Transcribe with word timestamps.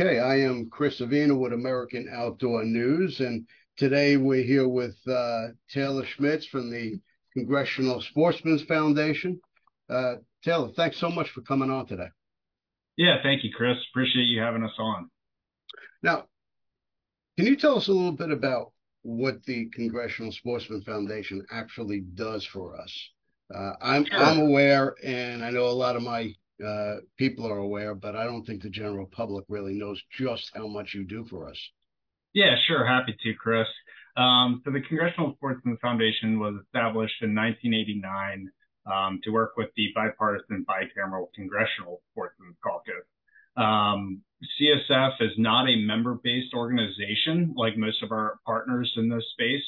Okay, 0.00 0.20
I 0.20 0.36
am 0.42 0.70
Chris 0.70 1.00
Avina 1.00 1.36
with 1.36 1.52
American 1.52 2.08
Outdoor 2.14 2.62
News, 2.62 3.18
and 3.18 3.48
today 3.76 4.16
we're 4.16 4.44
here 4.44 4.68
with 4.68 4.94
uh, 5.08 5.48
Taylor 5.68 6.06
Schmitz 6.06 6.46
from 6.46 6.70
the 6.70 7.00
Congressional 7.32 8.00
Sportsmen's 8.00 8.62
Foundation. 8.62 9.40
Uh, 9.90 10.16
Taylor, 10.44 10.68
thanks 10.76 10.98
so 10.98 11.10
much 11.10 11.30
for 11.30 11.40
coming 11.40 11.68
on 11.68 11.88
today. 11.88 12.06
Yeah, 12.96 13.16
thank 13.24 13.42
you, 13.42 13.50
Chris. 13.52 13.76
Appreciate 13.90 14.26
you 14.26 14.40
having 14.40 14.62
us 14.62 14.70
on. 14.78 15.10
Now, 16.00 16.26
can 17.36 17.46
you 17.46 17.56
tell 17.56 17.76
us 17.76 17.88
a 17.88 17.92
little 17.92 18.12
bit 18.12 18.30
about 18.30 18.70
what 19.02 19.42
the 19.46 19.68
Congressional 19.70 20.30
Sportsmen 20.30 20.82
Foundation 20.82 21.44
actually 21.50 22.02
does 22.14 22.44
for 22.44 22.80
us? 22.80 23.10
Uh, 23.52 23.72
I'm 23.82 24.04
sure. 24.04 24.16
I'm 24.16 24.38
aware, 24.38 24.94
and 25.02 25.44
I 25.44 25.50
know 25.50 25.64
a 25.66 25.70
lot 25.70 25.96
of 25.96 26.02
my 26.02 26.34
people 27.16 27.46
are 27.46 27.58
aware, 27.58 27.94
but 27.94 28.16
I 28.16 28.24
don't 28.24 28.44
think 28.44 28.62
the 28.62 28.70
general 28.70 29.06
public 29.06 29.44
really 29.48 29.74
knows 29.74 30.00
just 30.18 30.50
how 30.54 30.66
much 30.66 30.94
you 30.94 31.04
do 31.04 31.24
for 31.28 31.48
us. 31.48 31.58
Yeah, 32.34 32.56
sure. 32.66 32.86
Happy 32.86 33.16
to, 33.22 33.34
Chris. 33.34 33.66
Um, 34.16 34.62
so 34.64 34.70
the 34.72 34.80
Congressional 34.80 35.34
Sportsmen 35.34 35.78
Foundation 35.80 36.40
was 36.40 36.54
established 36.64 37.22
in 37.22 37.34
1989 37.34 38.50
um, 38.86 39.20
to 39.22 39.30
work 39.30 39.52
with 39.56 39.68
the 39.76 39.88
bipartisan 39.94 40.64
bicameral 40.68 41.26
Congressional 41.34 42.02
Sportsmen's 42.12 42.56
Caucus. 42.62 43.06
Um, 43.56 44.22
CSF 44.60 45.20
is 45.20 45.32
not 45.36 45.68
a 45.68 45.76
member-based 45.76 46.54
organization 46.54 47.54
like 47.56 47.76
most 47.76 48.02
of 48.02 48.12
our 48.12 48.38
partners 48.46 48.92
in 48.96 49.08
this 49.08 49.24
space. 49.32 49.64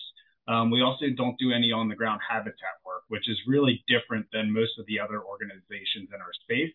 Um, 0.48 0.70
we 0.70 0.82
also 0.82 1.06
don't 1.16 1.38
do 1.38 1.52
any 1.52 1.72
on-the-ground 1.72 2.20
habitat 2.28 2.82
work, 2.84 3.02
which 3.08 3.28
is 3.28 3.38
really 3.46 3.84
different 3.88 4.26
than 4.32 4.52
most 4.52 4.78
of 4.78 4.86
the 4.86 4.98
other 4.98 5.22
organizations 5.22 6.08
in 6.14 6.20
our 6.20 6.32
space. 6.42 6.72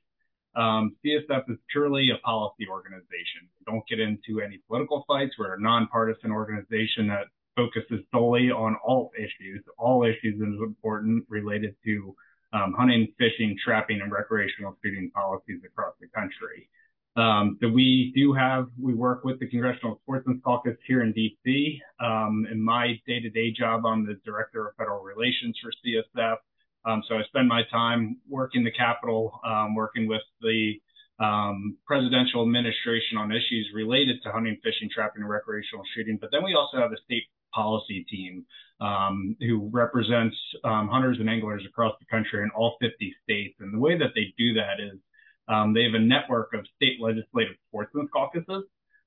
Um, 0.56 0.96
CSF 1.04 1.50
is 1.50 1.58
purely 1.72 2.12
a 2.12 2.18
policy 2.26 2.68
organization. 2.70 3.50
We 3.60 3.72
don't 3.72 3.86
get 3.88 4.00
into 4.00 4.42
any 4.42 4.60
political 4.68 5.04
fights. 5.08 5.36
We're 5.38 5.56
a 5.56 5.62
nonpartisan 5.62 6.32
organization 6.32 7.08
that 7.08 7.26
focuses 7.56 8.06
solely 8.12 8.52
on 8.52 8.76
all 8.86 9.12
issues. 9.18 9.64
All 9.78 10.04
issues 10.04 10.36
is 10.36 10.62
important 10.62 11.26
related 11.30 11.76
to 11.86 12.16
um, 12.54 12.74
hunting, 12.78 13.08
fishing, 13.18 13.58
trapping, 13.64 14.02
and 14.02 14.12
recreational 14.12 14.78
shooting 14.84 15.12
policies 15.14 15.62
across 15.66 15.94
the 16.00 16.08
country. 16.08 16.70
Um, 17.18 17.58
so 17.62 17.70
we 17.70 18.12
do 18.16 18.34
have, 18.34 18.68
we 18.82 18.94
work 18.94 19.24
with 19.24 19.40
the 19.40 19.48
Congressional 19.48 20.00
Sportsmen's 20.04 20.42
Caucus 20.44 20.76
here 20.86 21.02
in 21.02 21.14
DC. 21.14 21.80
Um, 22.00 22.46
in 22.52 22.62
my 22.62 23.00
day-to-day 23.08 23.52
job, 23.52 23.86
I'm 23.86 24.06
the 24.06 24.20
Director 24.26 24.68
of 24.68 24.76
Federal 24.76 25.02
Relations 25.02 25.58
for 25.62 25.72
CSF. 25.86 26.38
Um, 26.86 27.04
so 27.08 27.16
I 27.16 27.24
spend 27.24 27.48
my 27.48 27.64
time 27.72 28.18
working 28.30 28.64
the 28.64 28.72
Capitol, 28.72 29.40
um, 29.46 29.76
working 29.76 30.08
with 30.08 30.22
the 30.42 30.74
um, 31.20 31.78
presidential 31.86 32.44
administration 32.44 33.18
on 33.18 33.32
issues 33.32 33.70
related 33.74 34.22
to 34.24 34.32
hunting, 34.32 34.58
fishing, 34.64 34.90
trapping, 34.94 35.22
and 35.22 35.30
recreational 35.30 35.84
shooting. 35.96 36.18
But 36.20 36.30
then 36.32 36.44
we 36.44 36.54
also 36.54 36.78
have 36.78 36.92
a 36.92 37.02
state 37.06 37.24
policy 37.54 38.06
team 38.10 38.46
um, 38.82 39.36
who 39.40 39.70
represents 39.72 40.36
um, 40.64 40.90
hunters 40.90 41.18
and 41.20 41.30
anglers 41.30 41.64
across 41.68 41.96
the 42.00 42.06
country 42.06 42.44
in 42.44 42.50
all 42.56 42.76
50 42.82 43.16
states. 43.24 43.56
And 43.60 43.74
the 43.74 43.80
way 43.80 43.98
that 43.98 44.12
they 44.14 44.34
do 44.38 44.54
that 44.56 44.80
is 44.80 45.00
um, 45.48 45.74
they 45.74 45.84
have 45.84 45.94
a 45.94 46.00
network 46.00 46.54
of 46.54 46.66
state 46.76 47.00
legislative 47.00 47.56
sportsmen's 47.70 48.10
caucuses. 48.12 48.64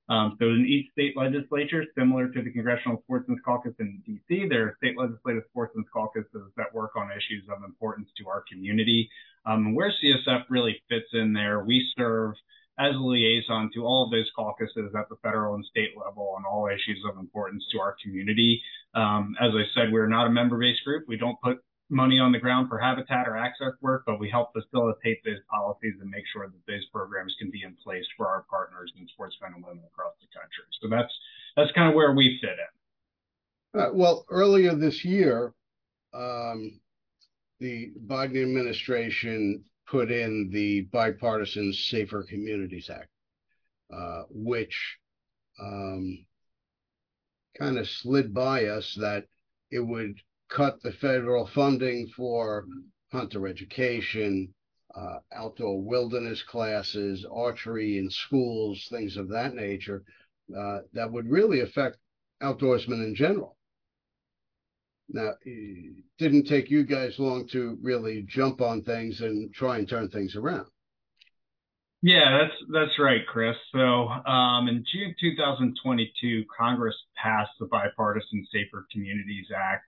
Um, 0.09 0.35
so 0.39 0.45
in 0.45 0.65
each 0.67 0.91
state 0.91 1.15
legislature, 1.15 1.85
similar 1.97 2.27
to 2.29 2.41
the 2.41 2.51
Congressional 2.51 3.01
Sportsmen's 3.03 3.41
Caucus 3.45 3.73
in 3.79 4.01
DC, 4.07 4.49
there 4.49 4.63
are 4.63 4.75
state 4.77 4.97
legislative 4.97 5.43
sportsmen's 5.49 5.87
caucuses 5.93 6.51
that 6.57 6.73
work 6.73 6.95
on 6.95 7.11
issues 7.11 7.43
of 7.49 7.63
importance 7.63 8.09
to 8.17 8.27
our 8.27 8.43
community. 8.51 9.07
Um, 9.45 9.75
where 9.75 9.93
CSF 10.03 10.45
really 10.49 10.81
fits 10.89 11.05
in 11.13 11.33
there, 11.33 11.63
we 11.63 11.87
serve 11.95 12.33
as 12.79 12.95
a 12.95 12.97
liaison 12.97 13.69
to 13.73 13.85
all 13.85 14.05
of 14.05 14.11
those 14.11 14.29
caucuses 14.35 14.91
at 14.97 15.09
the 15.09 15.15
federal 15.21 15.55
and 15.55 15.65
state 15.65 15.91
level 15.97 16.33
on 16.37 16.43
all 16.45 16.67
issues 16.67 17.03
of 17.07 17.19
importance 17.19 17.63
to 17.71 17.79
our 17.79 17.95
community. 18.01 18.61
Um, 18.95 19.35
as 19.39 19.51
I 19.53 19.63
said, 19.75 19.91
we're 19.91 20.07
not 20.07 20.27
a 20.27 20.31
member-based 20.31 20.83
group. 20.85 21.05
We 21.07 21.17
don't 21.17 21.39
put 21.41 21.59
money 21.89 22.19
on 22.19 22.31
the 22.31 22.39
ground 22.39 22.69
for 22.69 22.77
habitat 22.77 23.27
or 23.27 23.35
access 23.35 23.73
work, 23.81 24.03
but 24.05 24.19
we 24.19 24.29
help 24.29 24.53
facilitate 24.53 25.23
those 25.25 25.39
policies 25.49 25.95
and 25.99 26.09
make 26.09 26.23
sure 26.31 26.47
that 26.47 26.65
those 26.67 26.85
programs 26.93 27.35
can 27.39 27.49
be 27.49 27.63
in 27.63 27.75
place 27.83 28.05
for 28.15 28.27
our 28.27 28.45
partners 28.49 28.91
and 28.97 29.09
sportsmen 29.09 29.53
and 29.55 29.63
women 29.63 29.83
across 29.91 30.13
the 30.21 30.27
country. 30.37 30.63
So 30.81 30.89
that's 30.89 31.13
that's 31.55 31.71
kind 31.73 31.89
of 31.89 31.95
where 31.95 32.13
we 32.13 32.39
fit 32.41 32.51
in. 32.51 33.81
Uh, 33.81 33.89
well, 33.93 34.25
earlier 34.29 34.75
this 34.75 35.03
year, 35.03 35.53
um, 36.13 36.79
the 37.59 37.91
Biden 38.05 38.41
administration 38.41 39.63
put 39.87 40.11
in 40.11 40.49
the 40.51 40.81
bipartisan 40.91 41.73
Safer 41.73 42.23
Communities 42.23 42.89
Act, 42.89 43.09
uh, 43.93 44.23
which 44.29 44.97
um, 45.59 46.25
kind 47.57 47.77
of 47.77 47.89
slid 47.89 48.33
by 48.33 48.65
us 48.65 48.95
that 48.95 49.25
it 49.71 49.79
would 49.79 50.19
cut 50.49 50.81
the 50.81 50.91
federal 50.91 51.47
funding 51.47 52.07
for 52.15 52.65
hunter 53.11 53.47
education, 53.47 54.53
uh, 54.95 55.19
outdoor 55.33 55.81
wilderness 55.81 56.43
classes, 56.43 57.25
archery 57.31 57.97
in 57.97 58.09
schools, 58.09 58.87
things 58.89 59.17
of 59.17 59.29
that 59.29 59.53
nature, 59.53 60.03
uh, 60.57 60.79
that 60.93 61.11
would 61.11 61.29
really 61.29 61.61
affect 61.61 61.97
outdoorsmen 62.41 63.03
in 63.03 63.15
general. 63.15 63.55
Now, 65.11 65.33
it 65.43 66.03
didn't 66.17 66.45
take 66.45 66.69
you 66.69 66.83
guys 66.83 67.17
long 67.17 67.47
to 67.49 67.77
really 67.81 68.23
jump 68.27 68.61
on 68.61 68.83
things 68.83 69.21
and 69.21 69.53
try 69.53 69.77
and 69.77 69.89
turn 69.89 70.09
things 70.09 70.35
around. 70.35 70.67
Yeah, 72.01 72.37
that's 72.37 72.53
that's 72.71 72.99
right, 72.99 73.25
Chris. 73.27 73.57
So 73.73 74.07
um, 74.07 74.69
in 74.69 74.85
June 74.93 75.13
2022, 75.19 76.45
Congress 76.57 76.95
passed 77.21 77.51
the 77.59 77.65
Bipartisan 77.65 78.47
Safer 78.53 78.87
Communities 78.91 79.47
Act, 79.53 79.87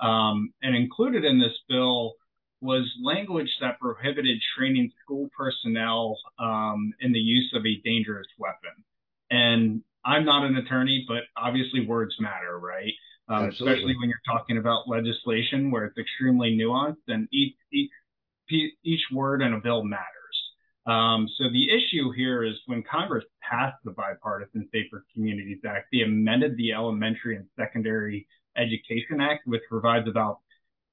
um, 0.00 0.52
and 0.62 0.76
included 0.76 1.24
in 1.24 1.38
this 1.38 1.56
bill 1.68 2.14
was 2.60 2.84
language 3.02 3.50
that 3.60 3.78
prohibited 3.78 4.38
training 4.56 4.90
school 5.02 5.28
personnel 5.36 6.18
um, 6.38 6.92
in 7.00 7.12
the 7.12 7.18
use 7.18 7.52
of 7.54 7.64
a 7.64 7.80
dangerous 7.84 8.26
weapon. 8.38 8.84
And 9.30 9.82
I'm 10.04 10.24
not 10.24 10.44
an 10.44 10.56
attorney, 10.56 11.04
but 11.06 11.22
obviously 11.36 11.86
words 11.86 12.14
matter, 12.18 12.58
right? 12.58 12.92
Um, 13.28 13.50
especially 13.50 13.94
when 14.00 14.08
you're 14.08 14.18
talking 14.26 14.56
about 14.56 14.88
legislation 14.88 15.70
where 15.70 15.84
it's 15.84 15.98
extremely 15.98 16.56
nuanced 16.56 16.96
and 17.08 17.28
each, 17.30 17.54
each, 17.72 17.90
each 18.82 19.02
word 19.12 19.42
in 19.42 19.52
a 19.52 19.60
bill 19.60 19.84
matters. 19.84 20.06
Um, 20.86 21.28
so 21.36 21.44
the 21.50 21.68
issue 21.68 22.10
here 22.12 22.42
is 22.42 22.54
when 22.64 22.82
Congress 22.90 23.24
passed 23.42 23.76
the 23.84 23.90
Bipartisan 23.90 24.66
Safer 24.72 25.04
Communities 25.12 25.58
Act, 25.68 25.88
they 25.92 26.00
amended 26.00 26.56
the 26.56 26.72
Elementary 26.72 27.36
and 27.36 27.44
Secondary 27.58 28.26
Education 28.58 29.20
Act, 29.20 29.46
which 29.46 29.62
provides 29.68 30.08
about 30.08 30.40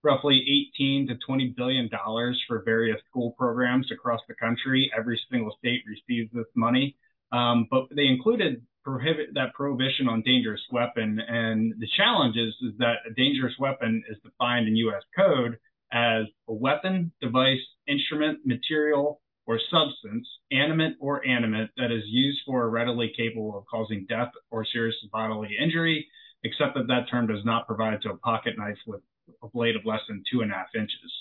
roughly 0.03 0.70
18 0.78 1.08
to 1.08 1.16
20 1.26 1.53
billion 1.58 1.90
dollars 1.90 2.42
for 2.48 2.62
various 2.64 3.00
school 3.09 3.34
programs 3.38 3.92
across 3.92 4.22
the 4.28 4.36
country. 4.36 4.92
Every 4.98 5.20
single 5.31 5.56
state 5.58 5.81
receives 5.88 6.31
this 6.31 6.46
money, 6.56 6.96
um, 7.31 7.68
but 7.70 7.88
they 7.96 8.06
included 8.06 8.62
prohibit 8.84 9.34
that 9.34 9.54
prohibition 9.56 10.08
on 10.08 10.22
dangerous 10.22 10.62
weapon. 10.72 11.20
And 11.28 11.74
the 11.80 11.88
challenge 11.98 12.38
is, 12.38 12.54
is 12.62 12.78
that 12.78 12.98
a 13.10 13.13
dangerous 13.16 13.54
weapon 13.60 14.04
is 14.07 14.18
defined 14.24 14.68
in 14.68 14.75
U.S. 14.78 15.01
code 15.18 15.57
as 15.92 16.25
a 16.48 16.54
weapon, 16.54 17.12
device, 17.19 17.66
instrument, 17.88 18.39
material, 18.45 19.22
or 19.48 19.60
substance, 19.72 20.28
animate 20.51 20.95
or 21.00 21.25
animate, 21.25 21.69
that 21.78 21.92
is 21.92 22.04
used 22.06 22.39
for 22.45 22.63
or 22.63 22.69
readily 22.69 23.12
capable 23.16 23.57
of 23.57 23.66
causing 23.69 24.06
death 24.07 24.31
or 24.51 24.66
serious 24.66 24.95
bodily 25.12 25.56
injury, 25.62 26.07
except 26.45 26.75
that 26.75 26.88
that 26.88 27.09
term 27.09 27.27
does 27.27 27.44
not 27.44 27.68
provide 27.68 28.01
to 28.03 28.12
a 28.12 28.18
pocket 28.18 28.53
knife 28.57 28.77
with 28.88 29.01
a 29.44 29.47
blade 29.47 29.75
of 29.75 29.86
less 29.86 30.01
than 30.07 30.24
two 30.31 30.42
and 30.42 30.51
a 30.51 30.56
half 30.56 30.68
inches. 30.75 31.12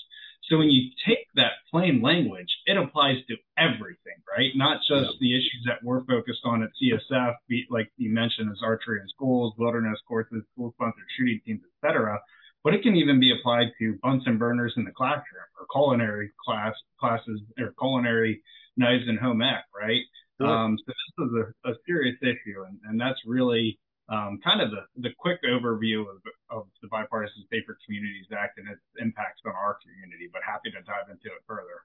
So 0.49 0.59
when 0.59 0.69
you 0.69 0.91
take 1.07 1.25
that 1.35 1.53
plain 1.71 2.01
language, 2.03 2.49
it 2.67 2.77
applies 2.77 3.17
to 3.27 3.35
everything, 3.57 4.21
right? 4.29 4.51
Not 4.55 4.77
just 4.87 5.17
the 5.19 5.35
issues 5.35 5.63
that 5.65 5.83
we're 5.83 6.05
focused 6.05 6.41
on 6.45 6.61
at 6.61 6.69
CSF, 6.79 7.33
like 7.71 7.91
you 7.97 8.11
mentioned, 8.11 8.51
as 8.51 8.59
archery 8.63 8.99
in 9.01 9.07
schools, 9.09 9.55
wilderness 9.57 9.99
courses, 10.07 10.43
school-sponsored 10.53 11.03
shooting 11.17 11.41
teams, 11.45 11.61
etc. 11.83 12.19
But 12.63 12.75
it 12.75 12.83
can 12.83 12.95
even 12.95 13.19
be 13.19 13.31
applied 13.31 13.67
to 13.79 13.97
Bunsen 14.03 14.37
burners 14.37 14.73
in 14.77 14.85
the 14.85 14.91
classroom 14.91 15.49
or 15.59 15.65
culinary 15.73 16.31
class 16.45 16.75
classes 16.99 17.41
or 17.59 17.73
culinary 17.79 18.43
knives 18.77 19.05
in 19.07 19.17
home 19.17 19.41
ec, 19.41 19.63
right? 19.73 20.01
Um, 20.41 20.77
so 20.77 20.91
this 20.91 21.27
is 21.27 21.33
a, 21.65 21.71
a 21.71 21.73
serious 21.87 22.17
issue, 22.21 22.65
and, 22.67 22.77
and 22.83 22.99
that's 22.99 23.19
really 23.25 23.79
um, 24.09 24.39
kind 24.43 24.61
of 24.61 24.71
the, 24.71 24.85
the 25.01 25.09
quick 25.17 25.39
overview 25.43 26.01
of, 26.01 26.21
of 26.49 26.67
the 26.81 26.87
Bipartisan 26.87 27.43
Safer 27.51 27.77
Communities 27.85 28.27
Act 28.37 28.59
and 28.59 28.69
its 28.69 28.81
impacts 28.99 29.41
on 29.45 29.53
our 29.53 29.77
community, 29.81 30.29
but 30.31 30.41
happy 30.45 30.69
to 30.71 30.81
dive 30.83 31.09
into 31.09 31.27
it 31.27 31.41
further. 31.47 31.83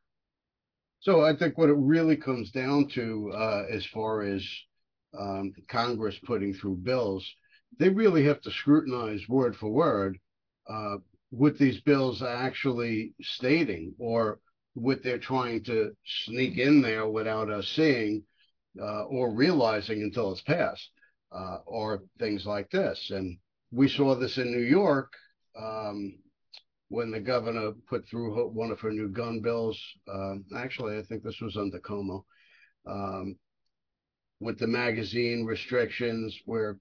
So 1.00 1.25
I 1.25 1.34
think 1.34 1.56
what 1.56 1.70
it 1.70 1.76
really 1.78 2.17
comes 2.17 2.50
down 2.50 2.88
to, 2.88 3.32
uh, 3.34 3.64
as 3.70 3.87
far 3.87 4.22
as 4.22 4.46
um, 5.19 5.52
Congress 5.69 6.19
putting 6.25 6.52
through 6.52 6.76
bills, 6.76 7.26
they 7.78 7.88
really 7.88 8.25
have 8.25 8.40
to 8.43 8.50
scrutinize 8.50 9.26
word 9.28 9.56
for 9.56 9.70
word 9.70 10.19
uh, 10.69 10.96
what 11.31 11.56
these 11.58 11.81
bills 11.81 12.22
are 12.22 12.28
actually 12.28 13.14
stating 13.22 13.94
or 13.99 14.40
what 14.75 15.02
they're 15.02 15.19
trying 15.19 15.62
to 15.64 15.93
sneak 16.05 16.58
in 16.58 16.82
there 16.82 17.08
without 17.08 17.50
us 17.50 17.69
seeing 17.69 18.22
uh, 18.81 19.05
or 19.05 19.34
realizing 19.34 20.02
until 20.02 20.32
it's 20.32 20.43
passed, 20.43 20.90
uh, 21.32 21.59
or 21.67 22.03
things 22.19 22.47
like 22.47 22.71
this. 22.71 23.11
And 23.11 23.38
we 23.71 23.88
saw 23.88 24.15
this 24.15 24.38
in 24.38 24.50
New 24.50 24.65
York 24.65 25.12
um, 25.59 26.19
when 26.88 27.11
the 27.11 27.21
governor 27.21 27.73
put 27.88 28.06
through 28.09 28.49
one 28.50 28.71
of 28.71 28.81
her 28.81 28.91
new 28.91 29.09
gun 29.09 29.41
bills. 29.41 29.81
Uh, 30.12 30.37
actually, 30.56 30.99
I 30.99 31.03
think 31.03 31.23
this 31.23 31.41
was 31.41 31.56
under 31.56 31.79
Cuomo. 31.79 32.25
Um, 32.87 33.37
with 34.41 34.59
the 34.59 34.67
magazine 34.67 35.44
restrictions, 35.44 36.37
where 36.47 36.79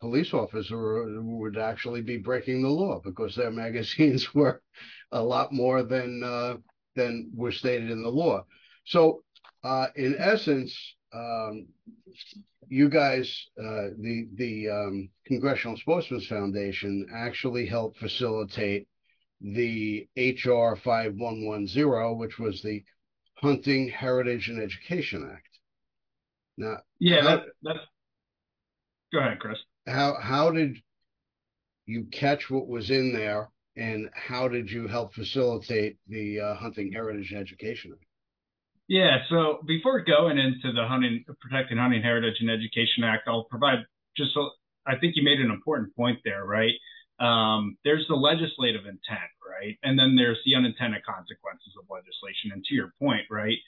police 0.00 0.32
officers 0.32 0.70
would 1.22 1.58
actually 1.58 2.00
be 2.02 2.16
breaking 2.16 2.62
the 2.62 2.68
law 2.68 3.00
because 3.04 3.34
their 3.34 3.50
magazines 3.64 4.34
were 4.34 4.62
a 5.12 5.22
lot 5.22 5.52
more 5.52 5.82
than 5.82 6.22
uh, 6.22 6.56
than 6.94 7.30
were 7.34 7.52
stated 7.52 7.90
in 7.90 8.02
the 8.02 8.08
law. 8.08 8.44
So, 8.84 9.22
uh, 9.64 9.88
in 9.96 10.16
essence, 10.18 10.95
um, 11.12 11.66
you 12.68 12.88
guys, 12.88 13.46
uh, 13.58 13.94
the 13.98 14.28
the 14.34 14.68
um, 14.68 15.08
Congressional 15.26 15.76
Sportsmen's 15.76 16.26
Foundation, 16.26 17.06
actually 17.14 17.66
helped 17.66 17.98
facilitate 17.98 18.88
the 19.40 20.08
HR 20.16 20.76
five 20.76 21.14
one 21.14 21.46
one 21.46 21.66
zero, 21.66 22.14
which 22.14 22.38
was 22.38 22.62
the 22.62 22.82
Hunting 23.34 23.88
Heritage 23.88 24.48
and 24.48 24.60
Education 24.60 25.30
Act. 25.32 25.58
Now, 26.56 26.78
yeah, 26.98 27.22
that, 27.22 27.42
that's. 27.62 27.78
Go 29.12 29.20
ahead, 29.20 29.38
Chris. 29.38 29.58
How 29.86 30.16
how 30.20 30.50
did 30.50 30.76
you 31.86 32.04
catch 32.10 32.50
what 32.50 32.66
was 32.66 32.90
in 32.90 33.12
there, 33.12 33.50
and 33.76 34.08
how 34.14 34.48
did 34.48 34.70
you 34.70 34.88
help 34.88 35.14
facilitate 35.14 35.98
the 36.08 36.40
uh, 36.40 36.54
Hunting 36.54 36.92
Heritage 36.92 37.30
and 37.30 37.40
Education 37.40 37.92
Act? 37.92 38.05
Yeah, 38.88 39.18
so 39.28 39.58
before 39.66 40.00
going 40.04 40.38
into 40.38 40.72
the 40.72 40.86
hunting, 40.86 41.24
protecting 41.40 41.78
hunting 41.78 42.02
heritage 42.02 42.36
and 42.38 42.50
education 42.50 43.02
act, 43.02 43.26
I'll 43.26 43.44
provide 43.44 43.80
just 44.16 44.32
so 44.32 44.50
I 44.86 44.96
think 44.96 45.16
you 45.16 45.24
made 45.24 45.40
an 45.40 45.50
important 45.50 45.94
point 45.96 46.20
there, 46.24 46.44
right? 46.44 46.74
Um, 47.18 47.76
there's 47.84 48.06
the 48.08 48.14
legislative 48.14 48.86
intent, 48.86 49.32
right? 49.42 49.76
And 49.82 49.98
then 49.98 50.14
there's 50.14 50.38
the 50.46 50.54
unintended 50.54 51.02
consequences 51.04 51.74
of 51.74 51.90
legislation. 51.90 52.52
And 52.52 52.62
to 52.64 52.74
your 52.74 52.94
point, 53.00 53.26
right? 53.30 53.58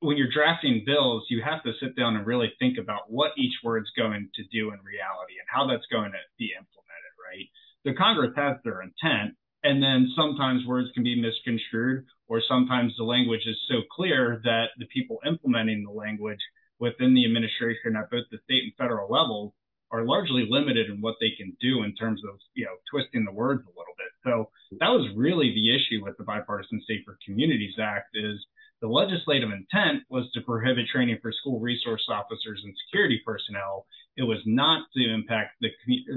When 0.00 0.16
you're 0.16 0.30
drafting 0.30 0.84
bills, 0.86 1.24
you 1.28 1.42
have 1.42 1.64
to 1.64 1.72
sit 1.80 1.96
down 1.96 2.14
and 2.14 2.26
really 2.26 2.52
think 2.60 2.78
about 2.78 3.10
what 3.10 3.32
each 3.36 3.54
word's 3.64 3.90
going 3.96 4.28
to 4.34 4.42
do 4.52 4.70
in 4.70 4.78
reality 4.86 5.40
and 5.40 5.48
how 5.48 5.66
that's 5.66 5.88
going 5.90 6.12
to 6.12 6.22
be 6.38 6.52
implemented, 6.54 7.14
right? 7.18 7.48
The 7.84 7.94
Congress 7.94 8.36
has 8.36 8.56
their 8.62 8.82
intent, 8.82 9.34
and 9.66 9.82
then 9.82 10.12
sometimes 10.14 10.64
words 10.64 10.90
can 10.94 11.02
be 11.02 11.20
misconstrued, 11.20 12.06
or 12.28 12.40
sometimes 12.48 12.94
the 12.96 13.04
language 13.04 13.42
is 13.46 13.58
so 13.68 13.82
clear 13.90 14.40
that 14.44 14.66
the 14.78 14.86
people 14.86 15.18
implementing 15.26 15.82
the 15.82 15.90
language 15.90 16.38
within 16.78 17.14
the 17.14 17.24
administration 17.24 17.96
at 17.96 18.08
both 18.10 18.24
the 18.30 18.38
state 18.44 18.62
and 18.62 18.72
federal 18.78 19.10
levels 19.10 19.52
are 19.90 20.04
largely 20.04 20.46
limited 20.48 20.88
in 20.88 21.00
what 21.00 21.16
they 21.20 21.30
can 21.36 21.56
do 21.60 21.82
in 21.82 21.94
terms 21.96 22.22
of 22.28 22.38
you 22.54 22.64
know 22.64 22.76
twisting 22.90 23.24
the 23.24 23.32
words 23.32 23.62
a 23.66 23.78
little 23.78 23.94
bit. 23.98 24.12
So 24.22 24.50
that 24.78 24.88
was 24.88 25.10
really 25.16 25.52
the 25.52 25.74
issue 25.74 26.04
with 26.04 26.16
the 26.16 26.24
Bipartisan 26.24 26.80
Safer 26.86 27.18
Communities 27.24 27.74
Act 27.80 28.10
is 28.14 28.38
the 28.80 28.88
legislative 28.88 29.50
intent 29.50 30.04
was 30.10 30.30
to 30.34 30.42
prohibit 30.42 30.86
training 30.92 31.18
for 31.20 31.32
school 31.32 31.58
resource 31.58 32.06
officers 32.08 32.60
and 32.62 32.74
security 32.86 33.20
personnel. 33.26 33.86
It 34.16 34.22
was 34.22 34.38
not 34.46 34.86
to 34.94 35.12
impact 35.12 35.56
the 35.60 35.70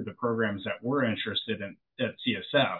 the 0.05 0.13
programs 0.19 0.63
that 0.65 0.83
we're 0.83 1.05
interested 1.05 1.61
in 1.61 1.77
at 1.99 2.13
CSF. 2.21 2.77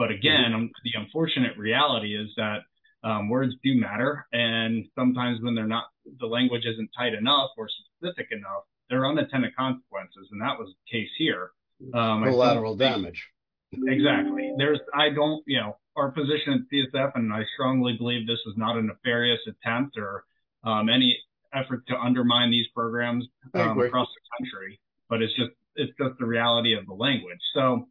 But 0.00 0.10
again, 0.10 0.52
mm-hmm. 0.52 0.66
the 0.82 0.92
unfortunate 0.98 1.58
reality 1.58 2.16
is 2.16 2.30
that 2.38 2.60
um, 3.04 3.28
words 3.28 3.52
do 3.62 3.78
matter, 3.78 4.26
and 4.32 4.86
sometimes 4.94 5.42
when 5.42 5.54
they're 5.54 5.66
not, 5.66 5.88
the 6.20 6.26
language 6.26 6.64
isn't 6.64 6.88
tight 6.96 7.12
enough 7.12 7.50
or 7.58 7.68
specific 7.68 8.28
enough, 8.32 8.64
there 8.88 9.02
are 9.02 9.10
unintended 9.10 9.54
consequences, 9.54 10.26
and 10.32 10.40
that 10.40 10.58
was 10.58 10.70
the 10.72 10.98
case 10.98 11.10
here. 11.18 11.50
Um, 11.92 12.24
Collateral 12.24 12.76
damage. 12.76 13.28
Exactly. 13.74 14.54
There's, 14.56 14.80
I 14.94 15.10
don't, 15.10 15.44
you 15.46 15.60
know, 15.60 15.76
our 15.96 16.10
position 16.12 16.54
at 16.54 16.60
CSF, 16.72 17.12
and 17.16 17.30
I 17.30 17.42
strongly 17.52 17.98
believe 17.98 18.26
this 18.26 18.40
is 18.46 18.54
not 18.56 18.78
a 18.78 18.82
nefarious 18.82 19.40
attempt 19.46 19.98
or 19.98 20.24
um, 20.64 20.88
any 20.88 21.18
effort 21.52 21.86
to 21.88 21.94
undermine 21.98 22.50
these 22.50 22.66
programs 22.74 23.26
um, 23.52 23.78
across 23.78 24.08
the 24.08 24.44
country, 24.46 24.80
but 25.10 25.20
it's 25.20 25.36
just 25.36 25.50
it's 25.76 25.92
just 26.00 26.18
the 26.18 26.24
reality 26.24 26.72
of 26.72 26.86
the 26.86 26.94
language. 26.94 27.38
So, 27.52 27.88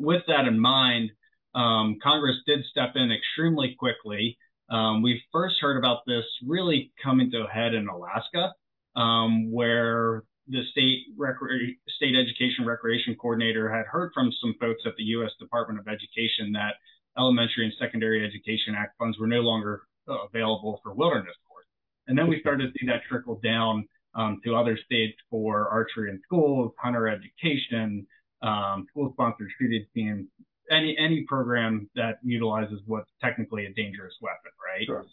with 0.00 0.22
that 0.26 0.46
in 0.46 0.58
mind, 0.58 1.10
um, 1.54 1.98
Congress 2.02 2.36
did 2.46 2.64
step 2.70 2.92
in 2.96 3.12
extremely 3.12 3.76
quickly. 3.78 4.36
Um, 4.70 5.02
we 5.02 5.22
first 5.32 5.56
heard 5.60 5.76
about 5.76 6.00
this 6.06 6.24
really 6.46 6.92
coming 7.02 7.30
to 7.32 7.44
a 7.44 7.50
head 7.50 7.74
in 7.74 7.88
Alaska, 7.88 8.52
um, 8.96 9.52
where 9.52 10.24
the 10.48 10.62
state 10.72 11.04
recre- 11.18 11.76
state 11.88 12.14
education 12.14 12.66
recreation 12.66 13.14
coordinator 13.14 13.68
had 13.68 13.86
heard 13.86 14.10
from 14.14 14.32
some 14.40 14.54
folks 14.60 14.82
at 14.86 14.92
the 14.96 15.04
U.S. 15.04 15.30
Department 15.38 15.80
of 15.80 15.88
Education 15.88 16.52
that 16.52 16.74
Elementary 17.16 17.64
and 17.64 17.74
Secondary 17.78 18.24
Education 18.26 18.74
Act 18.76 18.96
funds 18.98 19.18
were 19.18 19.26
no 19.26 19.40
longer 19.40 19.82
uh, 20.08 20.16
available 20.26 20.80
for 20.82 20.92
wilderness 20.92 21.34
course. 21.48 21.66
And 22.08 22.18
then 22.18 22.26
we 22.26 22.40
started 22.40 22.72
to 22.72 22.78
see 22.78 22.86
that 22.86 23.02
trickle 23.08 23.40
down 23.42 23.86
um, 24.14 24.40
to 24.44 24.54
other 24.54 24.78
states 24.84 25.16
for 25.30 25.68
archery 25.68 26.10
in 26.10 26.20
schools, 26.24 26.72
hunter 26.78 27.08
education, 27.08 28.06
um, 28.42 28.86
school-sponsored 28.90 29.48
shooting 29.58 29.86
teams, 29.94 30.26
any 30.70 30.96
any 30.98 31.24
program 31.28 31.88
that 31.94 32.18
utilizes 32.22 32.80
what's 32.86 33.10
technically 33.22 33.66
a 33.66 33.72
dangerous 33.72 34.14
weapon, 34.20 34.50
right? 34.64 34.86
Sure. 34.86 35.04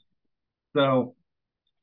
So 0.75 1.15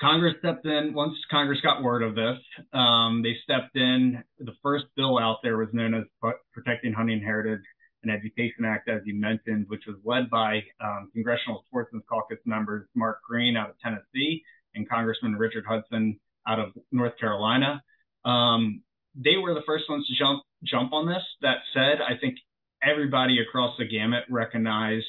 Congress 0.00 0.34
stepped 0.38 0.64
in 0.64 0.94
once 0.94 1.14
Congress 1.30 1.60
got 1.60 1.82
word 1.82 2.02
of 2.02 2.14
this. 2.14 2.38
Um, 2.72 3.22
they 3.22 3.34
stepped 3.42 3.76
in. 3.76 4.22
The 4.38 4.54
first 4.62 4.86
bill 4.96 5.18
out 5.18 5.38
there 5.42 5.58
was 5.58 5.68
known 5.72 5.94
as 5.94 6.04
Protecting 6.52 6.92
Hunting 6.92 7.20
Heritage 7.20 7.64
and 8.02 8.12
Education 8.12 8.64
Act, 8.64 8.88
as 8.88 9.02
you 9.04 9.14
mentioned, 9.14 9.66
which 9.68 9.82
was 9.86 9.96
led 10.04 10.30
by 10.30 10.62
um, 10.80 11.10
Congressional 11.12 11.64
Sportsmen's 11.66 12.04
Caucus 12.08 12.38
members 12.46 12.88
Mark 12.94 13.18
Green 13.28 13.56
out 13.56 13.70
of 13.70 13.78
Tennessee 13.80 14.42
and 14.74 14.88
Congressman 14.88 15.34
Richard 15.34 15.64
Hudson 15.68 16.18
out 16.46 16.60
of 16.60 16.70
North 16.92 17.18
Carolina. 17.18 17.82
Um, 18.24 18.82
they 19.16 19.36
were 19.36 19.54
the 19.54 19.62
first 19.66 19.84
ones 19.88 20.06
to 20.06 20.14
jump 20.16 20.42
jump 20.62 20.92
on 20.92 21.06
this. 21.06 21.22
That 21.42 21.58
said, 21.74 21.98
I 22.00 22.16
think 22.20 22.36
everybody 22.82 23.40
across 23.40 23.76
the 23.78 23.86
gamut 23.86 24.24
recognized 24.30 25.06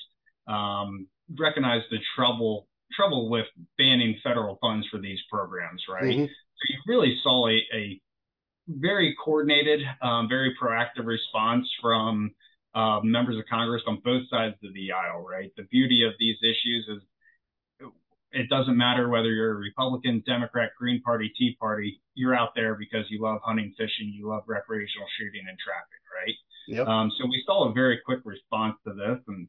um, 0.47 1.07
recognized 1.38 1.85
the 1.91 1.99
trouble 2.15 2.67
trouble 2.93 3.29
with 3.29 3.45
banning 3.77 4.17
federal 4.23 4.57
funds 4.61 4.88
for 4.89 4.99
these 4.99 5.19
programs, 5.31 5.83
right? 5.88 6.03
Mm-hmm. 6.03 6.25
So 6.25 6.63
you 6.69 6.79
really 6.88 7.19
saw 7.21 7.47
a, 7.47 7.61
a 7.73 8.01
very 8.67 9.15
coordinated, 9.23 9.81
um, 10.01 10.27
very 10.27 10.55
proactive 10.61 11.05
response 11.05 11.67
from 11.81 12.31
uh, 12.73 12.99
members 13.03 13.38
of 13.38 13.45
Congress 13.49 13.83
on 13.88 14.01
both 14.03 14.23
sides 14.29 14.55
of 14.63 14.73
the 14.73 14.91
aisle, 14.91 15.21
right? 15.21 15.51
The 15.55 15.63
beauty 15.63 16.03
of 16.03 16.13
these 16.19 16.38
issues 16.41 16.88
is 16.88 17.01
it 18.31 18.49
doesn't 18.49 18.77
matter 18.77 19.09
whether 19.09 19.29
you're 19.29 19.53
a 19.53 19.55
Republican, 19.55 20.23
Democrat, 20.25 20.71
Green 20.77 21.01
Party, 21.01 21.31
Tea 21.35 21.57
Party, 21.59 21.99
you're 22.13 22.35
out 22.35 22.53
there 22.55 22.75
because 22.75 23.05
you 23.09 23.21
love 23.21 23.39
hunting, 23.43 23.73
fishing, 23.77 24.13
you 24.13 24.27
love 24.27 24.43
recreational 24.45 25.07
shooting 25.17 25.45
and 25.47 25.57
trapping, 25.57 26.03
right? 26.13 26.35
Yep. 26.69 26.88
Um, 26.88 27.11
so 27.17 27.25
we 27.25 27.41
saw 27.45 27.69
a 27.69 27.73
very 27.73 27.99
quick 28.05 28.19
response 28.25 28.75
to 28.85 28.93
this, 28.93 29.19
and 29.27 29.47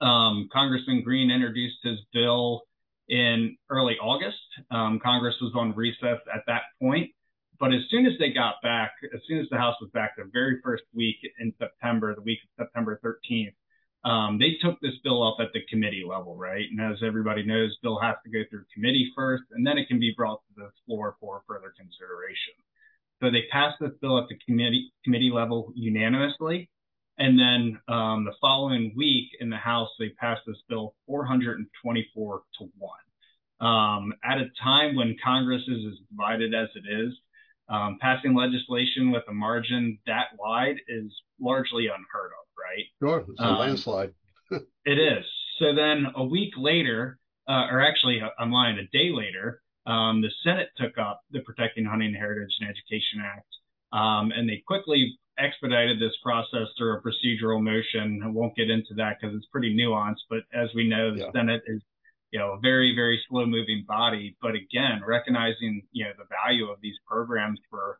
um, 0.00 0.48
Congressman 0.52 1.02
Green 1.02 1.30
introduced 1.30 1.78
his 1.82 1.98
bill 2.12 2.62
in 3.08 3.56
early 3.70 3.96
August. 4.00 4.36
Um, 4.70 5.00
Congress 5.02 5.36
was 5.40 5.52
on 5.54 5.74
recess 5.74 6.18
at 6.32 6.42
that 6.46 6.62
point, 6.80 7.10
but 7.58 7.72
as 7.72 7.80
soon 7.90 8.04
as 8.06 8.12
they 8.18 8.30
got 8.30 8.56
back, 8.62 8.92
as 9.14 9.20
soon 9.26 9.38
as 9.38 9.48
the 9.50 9.56
House 9.56 9.76
was 9.80 9.90
back, 9.92 10.16
the 10.16 10.28
very 10.32 10.60
first 10.62 10.84
week 10.94 11.16
in 11.38 11.52
September, 11.58 12.14
the 12.14 12.22
week 12.22 12.40
of 12.44 12.66
September 12.66 13.00
13th, 13.02 13.54
um, 14.04 14.38
they 14.38 14.56
took 14.60 14.78
this 14.80 14.94
bill 15.02 15.26
up 15.26 15.36
at 15.40 15.48
the 15.54 15.60
committee 15.70 16.04
level, 16.06 16.36
right? 16.36 16.66
And 16.70 16.80
as 16.80 16.98
everybody 17.02 17.42
knows, 17.42 17.74
bill 17.82 17.98
has 18.00 18.16
to 18.24 18.30
go 18.30 18.40
through 18.50 18.64
committee 18.72 19.10
first, 19.16 19.44
and 19.52 19.66
then 19.66 19.78
it 19.78 19.88
can 19.88 19.98
be 19.98 20.12
brought 20.14 20.42
to 20.48 20.62
the 20.64 20.70
floor 20.84 21.16
for 21.20 21.42
further 21.48 21.72
consideration. 21.76 22.52
So 23.24 23.30
they 23.30 23.44
passed 23.50 23.76
this 23.80 23.92
bill 24.02 24.18
at 24.18 24.28
the 24.28 24.36
committee 24.46 24.92
committee 25.02 25.30
level 25.32 25.72
unanimously. 25.74 26.68
And 27.16 27.38
then 27.38 27.80
um, 27.88 28.24
the 28.24 28.34
following 28.40 28.92
week 28.96 29.30
in 29.40 29.48
the 29.48 29.56
House, 29.56 29.88
they 29.98 30.10
passed 30.10 30.42
this 30.46 30.58
bill 30.68 30.94
424 31.06 32.42
to 32.58 32.68
one. 32.76 32.90
Um, 33.66 34.12
at 34.24 34.38
a 34.38 34.50
time 34.62 34.94
when 34.94 35.16
Congress 35.24 35.62
is 35.68 35.86
as 35.86 35.98
divided 36.10 36.54
as 36.54 36.68
it 36.74 36.84
is, 36.86 37.14
um, 37.70 37.96
passing 38.00 38.34
legislation 38.34 39.10
with 39.10 39.22
a 39.28 39.32
margin 39.32 39.98
that 40.06 40.26
wide 40.38 40.76
is 40.88 41.10
largely 41.40 41.86
unheard 41.86 42.32
of, 42.32 42.46
right? 42.58 42.84
Sure, 43.00 43.24
it's 43.26 43.40
a 43.40 43.44
um, 43.44 43.58
landslide. 43.58 44.12
it 44.50 44.98
is. 44.98 45.24
So 45.60 45.74
then 45.74 46.08
a 46.16 46.24
week 46.24 46.52
later, 46.58 47.18
uh, 47.48 47.68
or 47.70 47.80
actually, 47.80 48.20
I'm 48.38 48.50
lying, 48.50 48.76
a 48.76 48.86
day 48.88 49.12
later, 49.12 49.62
um, 49.86 50.22
the 50.22 50.30
Senate 50.42 50.70
took 50.76 50.98
up 50.98 51.22
the 51.30 51.40
Protecting 51.40 51.84
Hunting 51.84 52.14
Heritage 52.14 52.52
and 52.60 52.68
Education 52.68 53.22
Act, 53.24 53.48
um, 53.92 54.32
and 54.32 54.48
they 54.48 54.62
quickly 54.66 55.18
expedited 55.38 56.00
this 56.00 56.16
process 56.22 56.68
through 56.78 56.96
a 56.96 57.02
procedural 57.02 57.62
motion. 57.62 58.22
I 58.24 58.28
won't 58.28 58.54
get 58.54 58.70
into 58.70 58.94
that 58.96 59.18
because 59.20 59.36
it's 59.36 59.46
pretty 59.46 59.76
nuanced, 59.76 60.24
but 60.30 60.40
as 60.54 60.68
we 60.74 60.88
know, 60.88 61.12
the 61.12 61.20
yeah. 61.20 61.32
Senate 61.32 61.62
is 61.66 61.82
you 62.34 62.40
know, 62.40 62.54
a 62.54 62.58
very, 62.58 62.92
very 62.96 63.22
slow 63.28 63.46
moving 63.46 63.84
body. 63.86 64.36
But 64.42 64.56
again, 64.56 65.02
recognizing, 65.06 65.82
you 65.92 66.04
know, 66.04 66.10
the 66.18 66.24
value 66.42 66.68
of 66.68 66.80
these 66.82 66.96
programs 67.06 67.60
for 67.70 67.96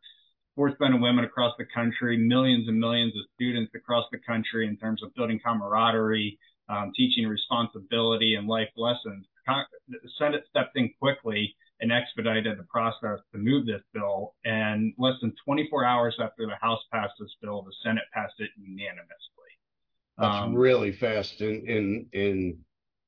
sportsmen 0.51 0.91
and 0.91 1.01
women 1.01 1.23
across 1.23 1.53
the 1.57 1.63
country, 1.73 2.17
millions 2.17 2.67
and 2.67 2.77
millions 2.77 3.13
of 3.15 3.23
students 3.35 3.71
across 3.73 4.03
the 4.11 4.17
country 4.17 4.67
in 4.67 4.75
terms 4.75 5.01
of 5.01 5.15
building 5.15 5.39
camaraderie, 5.39 6.37
um, 6.67 6.91
teaching 6.97 7.25
responsibility 7.29 8.35
and 8.35 8.45
life 8.45 8.67
lessons. 8.75 9.25
The 9.87 10.09
Senate 10.19 10.43
stepped 10.49 10.75
in 10.75 10.91
quickly 10.99 11.55
and 11.81 11.91
expedited 11.91 12.57
the 12.57 12.63
process 12.63 13.19
to 13.31 13.37
move 13.37 13.65
this 13.65 13.81
bill. 13.93 14.33
And 14.45 14.93
less 14.97 15.15
than 15.21 15.33
24 15.45 15.85
hours 15.85 16.15
after 16.21 16.45
the 16.45 16.55
House 16.61 16.79
passed 16.93 17.13
this 17.19 17.35
bill, 17.41 17.63
the 17.63 17.73
Senate 17.83 18.03
passed 18.13 18.35
it 18.39 18.49
unanimously. 18.57 19.09
That's 20.17 20.43
um, 20.45 20.55
really 20.55 20.93
fast 20.93 21.41
in 21.41 21.67
in 21.67 22.05
in 22.13 22.57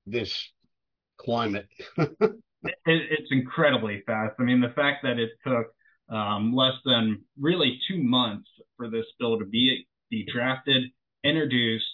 this 0.06 0.52
climate. 1.18 1.68
it, 1.98 2.40
it's 2.86 3.32
incredibly 3.32 4.04
fast. 4.06 4.36
I 4.40 4.44
mean, 4.44 4.62
the 4.62 4.74
fact 4.76 5.04
that 5.04 5.18
it 5.18 5.32
took 5.46 5.68
um, 6.10 6.54
less 6.54 6.76
than 6.86 7.22
really 7.40 7.80
two 7.88 8.02
months 8.04 8.50
for 8.76 8.90
this 8.90 9.06
bill 9.20 9.40
to 9.40 9.46
be 9.46 9.88
be 10.10 10.26
drafted, 10.32 10.84
introduced, 11.24 11.86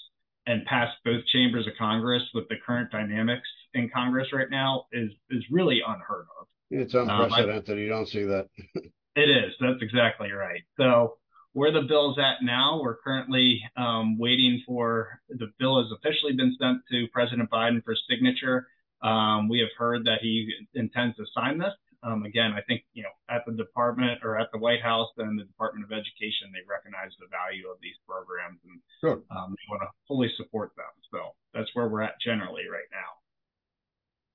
and 0.45 0.65
passed 0.65 0.97
both 1.05 1.25
chambers 1.27 1.67
of 1.67 1.73
Congress 1.77 2.23
with 2.33 2.47
the 2.49 2.55
current 2.65 2.91
dynamics 2.91 3.47
in 3.73 3.89
Congress 3.93 4.27
right 4.33 4.49
now 4.49 4.85
is 4.91 5.11
is 5.29 5.43
really 5.51 5.81
unheard 5.85 6.25
of. 6.39 6.47
It's 6.73 6.93
unprecedented. 6.93 7.69
Um, 7.69 7.77
I, 7.77 7.79
you 7.79 7.89
don't 7.89 8.07
see 8.07 8.23
that. 8.23 8.47
it 9.15 9.29
is. 9.29 9.53
That's 9.59 9.81
exactly 9.81 10.31
right. 10.31 10.61
So 10.77 11.17
where 11.53 11.71
the 11.71 11.85
bill's 11.87 12.17
at 12.17 12.43
now, 12.43 12.81
we're 12.81 12.97
currently 12.97 13.61
um, 13.77 14.17
waiting 14.17 14.63
for 14.65 15.21
the 15.29 15.53
bill 15.59 15.81
has 15.81 15.91
officially 15.91 16.33
been 16.33 16.55
sent 16.59 16.81
to 16.91 17.07
President 17.13 17.49
Biden 17.49 17.83
for 17.83 17.95
signature. 18.09 18.67
Um, 19.03 19.49
we 19.49 19.59
have 19.59 19.69
heard 19.77 20.05
that 20.05 20.19
he 20.21 20.49
intends 20.73 21.15
to 21.17 21.25
sign 21.35 21.59
this. 21.59 21.73
Um, 22.01 22.25
again, 22.25 22.51
I 22.51 22.61
think 22.67 22.83
you 22.93 23.03
know 23.03 23.15
at 23.29 23.45
the 23.45 23.53
department 23.53 24.19
or 24.23 24.37
at 24.37 24.49
the 24.51 24.59
White 24.59 24.81
House 24.81 25.07
and 25.17 25.39
the 25.39 25.45
Department 25.45 25.85
of 25.85 25.91
Education, 25.93 26.51
they 26.51 26.65
recognize 26.67 27.13
the 27.19 27.31
value 27.31 27.69
of 27.69 27.77
these 27.81 27.95
programs 28.09 28.59
and 28.65 28.81
sure. 28.99 29.21
Um, 29.31 29.55
they 29.55 29.67
want 29.69 29.83
to 29.85 29.91
fully 30.07 30.27
support 30.35 30.73
them. 30.75 30.91
So 31.13 31.37
that's 31.53 31.69
where 31.75 31.87
we're 31.87 32.01
at 32.01 32.19
generally 32.19 32.67
right 32.67 32.89
now. 32.91 33.22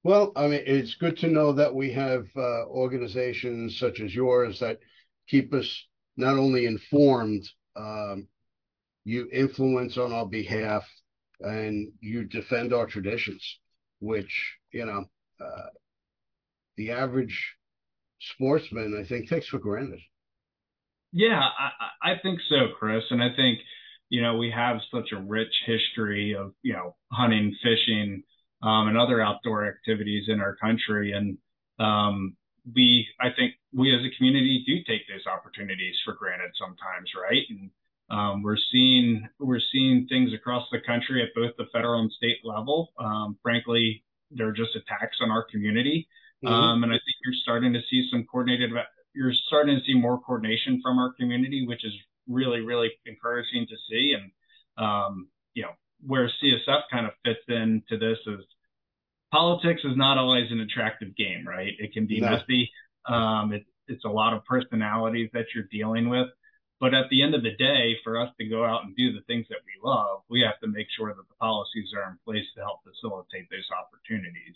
Well, 0.05 0.33
I 0.37 0.47
mean, 0.47 0.63
it's 0.65 0.95
good 0.95 1.19
to 1.19 1.29
know 1.29 1.53
that 1.53 1.75
we 1.75 1.93
have 1.93 2.27
uh, 2.37 2.67
organizations 2.67 3.79
such 3.79 4.01
as 4.01 4.15
yours 4.15 4.61
that 4.61 4.79
keep 5.29 5.53
us 5.53 5.87
not 6.17 6.39
only 6.39 6.67
informed, 6.67 7.49
um, 7.77 8.29
you 9.05 9.29
influence 9.33 9.97
on 9.97 10.13
our 10.13 10.27
behalf, 10.27 10.85
and 11.41 11.93
you 12.01 12.25
defend 12.25 12.73
our 12.73 12.87
traditions, 12.87 13.59
which 14.01 14.57
you 14.73 14.85
know 14.85 15.05
uh, 15.41 15.69
the 16.77 16.91
average 16.91 17.55
sportsman, 18.21 18.99
I 18.99 19.07
think, 19.07 19.29
takes 19.29 19.49
for 19.49 19.59
granted. 19.59 20.01
Yeah, 21.13 21.41
I, 21.41 22.13
I 22.13 22.19
think 22.23 22.41
so, 22.49 22.69
Chris, 22.79 23.05
and 23.11 23.23
I 23.23 23.35
think 23.35 23.59
you 24.11 24.23
know 24.23 24.37
we 24.37 24.51
have 24.51 24.79
such 24.93 25.13
a 25.13 25.21
rich 25.21 25.53
history 25.67 26.35
of 26.35 26.53
you 26.63 26.73
know 26.73 26.97
hunting, 27.11 27.57
fishing 27.63 28.23
um, 28.63 28.89
and 28.89 28.99
other 28.99 29.21
outdoor 29.21 29.67
activities 29.67 30.25
in 30.29 30.41
our 30.41 30.57
country. 30.57 31.13
And 31.13 31.39
um, 31.79 32.37
we, 32.75 33.07
I 33.21 33.29
think 33.37 33.55
we 33.73 33.95
as 33.95 34.05
a 34.05 34.17
community 34.17 34.65
do 34.67 34.77
take 34.91 35.03
those 35.09 35.27
opportunities 35.27 35.97
for 36.05 36.15
granted 36.15 36.51
sometimes, 36.59 37.11
right? 37.21 37.45
And 37.49 37.71
um, 38.11 38.43
we're 38.43 38.57
seeing 38.73 39.29
we're 39.39 39.61
seeing 39.73 40.07
things 40.09 40.33
across 40.33 40.67
the 40.73 40.81
country 40.81 41.23
at 41.23 41.29
both 41.35 41.53
the 41.59 41.67
federal 41.73 42.01
and 42.01 42.11
state 42.13 42.39
level. 42.43 42.93
Um, 42.99 43.39
frankly, 43.43 44.03
they're 44.31 44.53
just 44.53 44.75
attacks 44.77 45.19
on 45.21 45.31
our 45.31 45.45
community, 45.45 46.09
mm-hmm. 46.45 46.53
um, 46.53 46.85
and 46.85 46.93
I 46.93 46.97
think 46.97 47.17
you're 47.25 47.35
starting 47.43 47.73
to 47.75 47.81
see 47.91 48.09
some 48.11 48.25
coordinated. 48.25 48.71
You're 49.15 49.35
starting 49.47 49.79
to 49.79 49.85
see 49.85 49.95
more 49.95 50.21
coordination 50.21 50.81
from 50.83 50.99
our 50.99 51.13
community, 51.15 51.67
which 51.67 51.85
is 51.85 51.93
really 52.27 52.61
really 52.61 52.91
encouraging 53.05 53.67
to 53.69 53.77
see. 53.91 54.17
And 54.17 54.33
um, 54.83 55.29
you 55.53 55.65
know, 55.65 55.73
where 56.07 56.31
CSF 56.43 56.83
kind 56.91 57.07
of 57.07 57.13
fits 57.25 57.41
into 57.49 57.99
this 57.99 58.19
is 58.27 58.45
politics 59.33 59.83
is 59.85 59.97
not 59.97 60.19
always 60.19 60.51
an 60.51 60.61
attractive 60.61 61.15
game, 61.17 61.47
right? 61.47 61.73
It 61.79 61.93
can 61.93 62.07
be 62.07 62.21
no. 62.21 62.31
messy. 62.31 62.71
Um, 63.07 63.53
it, 63.53 63.65
it's 63.89 64.05
a 64.05 64.09
lot 64.09 64.35
of 64.35 64.45
personalities 64.45 65.31
that 65.33 65.47
you're 65.55 65.69
dealing 65.71 66.09
with. 66.09 66.29
But 66.81 66.95
at 66.95 67.11
the 67.11 67.23
end 67.23 67.35
of 67.35 67.43
the 67.43 67.57
day, 67.57 67.97
for 68.05 68.21
us 68.21 68.31
to 68.39 68.47
go 68.49 68.65
out 68.65 68.85
and 68.85 68.95
do 68.95 69.13
the 69.13 69.23
things 69.27 69.47
that 69.49 69.59
we 69.67 69.73
love, 69.83 70.21
we 70.31 70.43
have 70.43 70.61
to 70.61 70.69
make 70.69 70.87
sure 70.97 71.09
that 71.09 71.29
the 71.29 71.35
policies 71.41 71.91
are 71.97 72.11
in 72.11 72.19
place 72.25 72.45
to 72.55 72.61
help 72.61 72.81
facilitate 72.85 73.51
those 73.51 73.67
opportunities. 73.75 74.55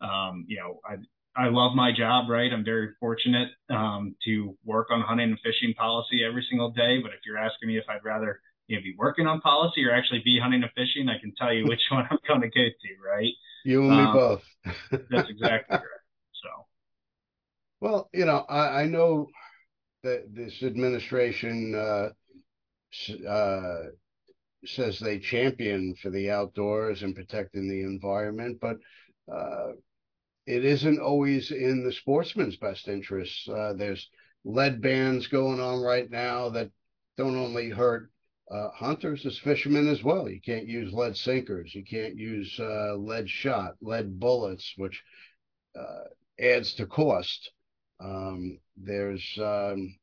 Um, 0.00 0.44
you 0.46 0.58
know, 0.58 0.80
I, 0.86 0.98
I 1.36 1.48
love 1.48 1.74
my 1.74 1.90
job, 1.90 2.30
right? 2.30 2.52
I'm 2.52 2.64
very 2.64 2.94
fortunate 3.00 3.48
um, 3.68 4.14
to 4.24 4.56
work 4.64 4.88
on 4.90 5.00
hunting 5.00 5.30
and 5.30 5.40
fishing 5.42 5.74
policy 5.74 6.22
every 6.24 6.46
single 6.48 6.70
day. 6.70 7.00
But 7.02 7.12
if 7.12 7.20
you're 7.26 7.38
asking 7.38 7.68
me 7.68 7.78
if 7.78 7.84
I'd 7.88 8.04
rather 8.04 8.40
you 8.68 8.76
know, 8.76 8.82
be 8.82 8.94
working 8.98 9.26
on 9.26 9.40
policy 9.40 9.84
or 9.84 9.92
actually 9.92 10.22
be 10.24 10.38
hunting 10.40 10.62
and 10.62 10.72
fishing, 10.72 11.08
I 11.08 11.18
can 11.18 11.32
tell 11.36 11.52
you 11.52 11.64
which 11.64 11.80
one 11.90 12.06
I'm 12.10 12.18
going 12.26 12.40
to 12.40 12.48
go 12.48 12.64
to, 12.64 13.08
right? 13.08 13.32
You 13.64 13.82
and 13.82 13.92
um, 13.92 14.06
me 14.06 14.12
both. 14.12 14.42
that's 15.10 15.30
exactly 15.30 15.76
right. 15.76 15.82
So, 16.42 16.66
well, 17.80 18.08
you 18.12 18.24
know, 18.24 18.44
I, 18.48 18.82
I 18.82 18.86
know 18.86 19.28
that 20.02 20.34
this 20.34 20.62
administration 20.62 21.74
uh, 21.74 22.08
uh, 23.28 23.82
says 24.64 24.98
they 24.98 25.18
champion 25.18 25.94
for 26.00 26.10
the 26.10 26.30
outdoors 26.30 27.02
and 27.02 27.14
protecting 27.14 27.68
the 27.68 27.82
environment, 27.82 28.58
but 28.60 28.76
uh, 29.32 29.72
it 30.46 30.64
isn't 30.64 31.00
always 31.00 31.50
in 31.50 31.84
the 31.84 31.92
sportsman's 31.92 32.56
best 32.56 32.88
interests. 32.88 33.48
Uh, 33.48 33.74
there's 33.76 34.08
lead 34.44 34.80
bans 34.80 35.26
going 35.26 35.60
on 35.60 35.80
right 35.80 36.08
now 36.10 36.48
that 36.50 36.70
don't 37.16 37.36
only 37.36 37.68
hurt 37.68 38.10
uh, 38.50 38.68
hunters 38.70 39.26
as 39.26 39.38
fishermen 39.38 39.88
as 39.88 40.02
well. 40.02 40.28
You 40.28 40.40
can't 40.40 40.66
use 40.66 40.92
lead 40.92 41.16
sinkers. 41.16 41.74
You 41.74 41.84
can't 41.84 42.16
use 42.16 42.54
uh, 42.60 42.94
lead 42.94 43.28
shot, 43.28 43.74
lead 43.80 44.20
bullets, 44.20 44.72
which 44.76 45.02
uh, 45.78 46.04
adds 46.38 46.74
to 46.74 46.86
cost. 46.86 47.50
Um, 47.98 48.58
there's 48.76 49.38
um, 49.38 49.96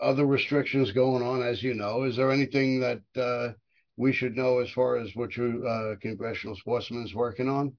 other 0.00 0.26
restrictions 0.26 0.92
going 0.92 1.22
on, 1.22 1.42
as 1.42 1.62
you 1.62 1.74
know. 1.74 2.04
Is 2.04 2.16
there 2.16 2.30
anything 2.30 2.80
that 2.80 3.02
uh, 3.20 3.52
we 3.96 4.12
should 4.12 4.36
know 4.36 4.60
as 4.60 4.70
far 4.70 4.96
as 4.96 5.14
what 5.14 5.36
your 5.36 5.66
uh, 5.66 5.96
congressional 6.00 6.56
sportsman 6.56 7.04
is 7.04 7.14
working 7.14 7.48
on? 7.48 7.76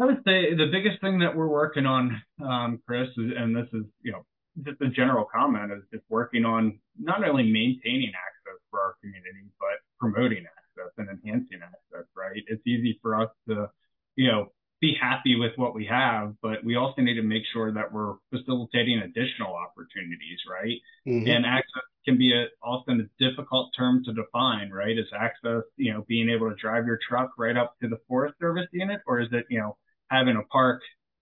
I 0.00 0.06
would 0.06 0.22
say 0.24 0.54
the 0.54 0.68
biggest 0.72 1.00
thing 1.02 1.18
that 1.18 1.36
we're 1.36 1.48
working 1.48 1.84
on, 1.84 2.22
um, 2.42 2.80
Chris, 2.86 3.08
and 3.16 3.54
this 3.54 3.66
is 3.74 3.84
you 4.02 4.12
know 4.12 4.24
just 4.64 4.80
a 4.80 4.88
general 4.88 5.24
comment 5.24 5.72
is 5.72 5.82
just 5.92 6.04
working 6.08 6.44
on 6.44 6.78
not 6.98 7.26
only 7.26 7.44
maintaining 7.44 8.12
access 8.14 8.60
for 8.70 8.80
our 8.80 8.94
community, 9.00 9.50
but 9.58 9.78
promoting 9.98 10.44
access 10.44 10.92
and 10.98 11.08
enhancing 11.08 11.60
access, 11.62 12.06
right? 12.16 12.42
It's 12.46 12.66
easy 12.66 12.98
for 13.02 13.20
us 13.20 13.30
to, 13.48 13.70
you 14.16 14.28
know, 14.28 14.52
be 14.80 14.96
happy 14.98 15.36
with 15.36 15.52
what 15.56 15.74
we 15.74 15.84
have, 15.86 16.34
but 16.40 16.64
we 16.64 16.76
also 16.76 17.02
need 17.02 17.14
to 17.14 17.22
make 17.22 17.42
sure 17.52 17.72
that 17.72 17.92
we're 17.92 18.14
facilitating 18.30 19.00
additional 19.00 19.54
opportunities, 19.54 20.38
right? 20.50 20.78
Mm-hmm. 21.06 21.28
And 21.28 21.44
access 21.44 21.82
can 22.06 22.16
be 22.16 22.32
a, 22.32 22.46
often 22.66 23.00
a 23.00 23.24
difficult 23.24 23.70
term 23.76 24.02
to 24.04 24.12
define, 24.14 24.70
right? 24.70 24.98
Is 24.98 25.06
access, 25.14 25.64
you 25.76 25.92
know, 25.92 26.04
being 26.08 26.30
able 26.30 26.48
to 26.48 26.56
drive 26.56 26.86
your 26.86 26.98
truck 27.06 27.32
right 27.36 27.56
up 27.56 27.74
to 27.82 27.88
the 27.88 27.98
Forest 28.08 28.36
Service 28.40 28.68
unit, 28.72 29.00
or 29.06 29.20
is 29.20 29.28
it, 29.32 29.44
you 29.50 29.58
know, 29.58 29.76
having 30.10 30.36
a 30.36 30.42
park 30.44 30.80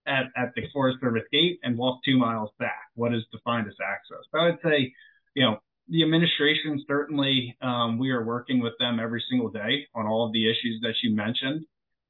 at, 0.09 0.25
at 0.35 0.53
the 0.55 0.63
Forest 0.73 0.97
Service 1.01 1.23
gate 1.31 1.59
and 1.63 1.77
walk 1.77 1.99
two 2.03 2.17
miles 2.17 2.49
back. 2.59 2.89
What 2.95 3.13
is 3.13 3.23
defined 3.31 3.67
as 3.67 3.75
access? 3.79 4.25
But 4.31 4.39
I 4.41 4.45
would 4.45 4.59
say, 4.63 4.93
you 5.35 5.43
know, 5.45 5.59
the 5.87 6.03
administration 6.03 6.83
certainly, 6.87 7.55
um, 7.61 7.97
we 7.97 8.11
are 8.11 8.23
working 8.23 8.59
with 8.59 8.73
them 8.79 8.99
every 8.99 9.23
single 9.29 9.49
day 9.49 9.87
on 9.95 10.05
all 10.05 10.25
of 10.25 10.33
the 10.33 10.49
issues 10.49 10.81
that 10.81 10.95
you 11.01 11.15
mentioned. 11.15 11.65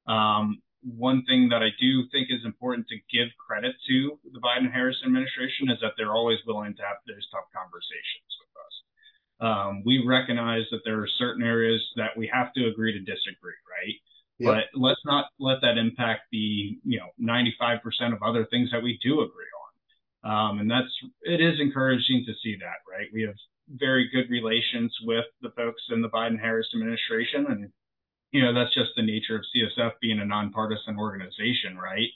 Um, 0.08 0.62
one 0.84 1.24
thing 1.26 1.50
that 1.50 1.62
I 1.62 1.70
do 1.80 2.04
think 2.12 2.28
is 2.30 2.46
important 2.46 2.88
to 2.88 2.96
give 3.12 3.28
credit 3.36 3.76
to 3.88 4.20
the 4.32 4.40
Biden 4.40 4.72
Harris 4.72 4.98
administration 5.06 5.70
is 5.70 5.80
that 5.82 5.94
they're 5.98 6.16
always 6.16 6.40
willing 6.48 6.76
to 6.76 6.84
have 6.84 6.98
those 7.08 7.28
tough 7.32 7.48
conversations 7.52 8.32
with 8.40 8.54
us. 8.56 8.76
Um, 9.40 9.84
we 9.86 10.04
recognize 10.06 10.64
that 10.72 10.82
there 10.86 11.00
are 11.00 11.08
certain 11.20 11.44
areas 11.44 11.84
that 11.96 12.16
we 12.16 12.30
have 12.32 12.54
to 12.54 12.68
agree 12.68 12.94
to 12.94 13.00
disagree, 13.00 13.60
right? 13.68 13.96
But 14.48 14.80
let's 14.80 15.02
not 15.06 15.26
let 15.40 15.62
that 15.62 15.78
impact 15.78 16.24
the 16.32 16.78
you 16.84 17.00
know 17.00 17.10
95% 17.22 17.80
of 18.14 18.24
other 18.24 18.46
things 18.46 18.70
that 18.72 18.84
we 18.84 19.00
do 19.04 19.22
agree 19.22 19.52
on. 20.24 20.32
Um, 20.32 20.60
and 20.60 20.70
that's 20.70 20.92
it 21.24 21.42
is 21.42 21.60
encouraging 21.60 22.24
to 22.26 22.34
see 22.44 22.56
that, 22.60 22.80
right? 22.90 23.08
We 23.14 23.24
have 23.24 23.36
very 23.70 24.10
good 24.10 24.30
relations 24.30 24.96
with 25.04 25.26
the 25.42 25.52
folks 25.52 25.82
in 25.90 26.02
the 26.02 26.10
Biden 26.10 26.40
Harris 26.40 26.68
administration, 26.74 27.46
and 27.50 27.70
you 28.32 28.42
know 28.42 28.54
that's 28.54 28.74
just 28.74 28.92
the 28.96 29.04
nature 29.04 29.36
of 29.36 29.46
CSF 29.56 29.92
being 30.02 30.20
a 30.20 30.26
nonpartisan 30.26 30.98
organization, 30.98 31.78
right? 31.78 32.10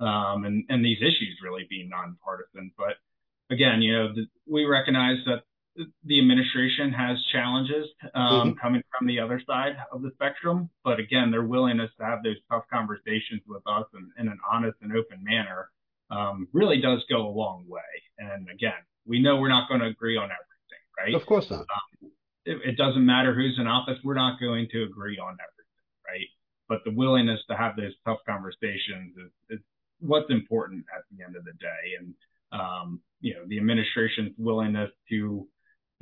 Um, 0.00 0.44
and 0.44 0.64
and 0.68 0.84
these 0.84 0.98
issues 0.98 1.38
really 1.42 1.66
being 1.68 1.88
nonpartisan. 1.88 2.72
But 2.76 2.96
again, 3.50 3.82
you 3.82 3.92
know, 3.92 4.14
the, 4.14 4.26
we 4.46 4.64
recognize 4.64 5.18
that 5.26 5.42
the 6.04 6.20
administration 6.20 6.92
has 6.92 7.18
challenges 7.32 7.88
um, 8.14 8.22
mm-hmm. 8.22 8.58
coming 8.60 8.82
from 8.96 9.06
the 9.06 9.18
other 9.18 9.42
side 9.46 9.76
of 9.92 10.02
the 10.02 10.10
spectrum, 10.14 10.70
but 10.84 11.00
again, 11.00 11.30
their 11.30 11.42
willingness 11.42 11.90
to 11.98 12.04
have 12.04 12.22
those 12.22 12.36
tough 12.50 12.64
conversations 12.72 13.42
with 13.46 13.62
us 13.66 13.84
in, 13.94 14.10
in 14.18 14.28
an 14.28 14.38
honest 14.50 14.76
and 14.82 14.92
open 14.92 15.22
manner 15.22 15.70
um, 16.10 16.48
really 16.52 16.80
does 16.80 17.04
go 17.10 17.26
a 17.26 17.28
long 17.28 17.64
way. 17.66 17.80
And 18.18 18.48
again, 18.50 18.72
we 19.06 19.20
know 19.20 19.36
we're 19.36 19.48
not 19.48 19.68
going 19.68 19.80
to 19.80 19.86
agree 19.86 20.16
on 20.16 20.24
everything, 20.24 20.84
right? 20.98 21.14
Of 21.14 21.26
course 21.26 21.50
not. 21.50 21.60
Um, 21.60 22.10
it, 22.44 22.58
it, 22.64 22.76
doesn't 22.76 23.04
matter 23.04 23.34
who's 23.34 23.58
in 23.58 23.66
office; 23.66 23.98
we're 24.04 24.14
not 24.14 24.38
going 24.38 24.68
to 24.72 24.84
agree 24.84 25.18
on 25.18 25.32
everything, 25.32 26.06
right? 26.06 26.28
But 26.68 26.82
the 26.84 26.92
willingness 26.92 27.40
to 27.50 27.56
have 27.56 27.74
those 27.76 27.92
tough 28.04 28.18
conversations 28.26 29.16
is, 29.16 29.58
is 29.58 29.60
what's 30.00 30.30
important 30.30 30.84
at 30.94 31.04
the 31.10 31.24
end 31.24 31.36
of 31.36 31.44
the 31.44 31.52
day, 31.52 31.96
and 31.98 32.14
um, 32.52 33.00
you 33.20 33.34
know, 33.34 33.40
the 33.48 33.58
administration's 33.58 34.32
willingness 34.38 34.90
to 35.08 35.48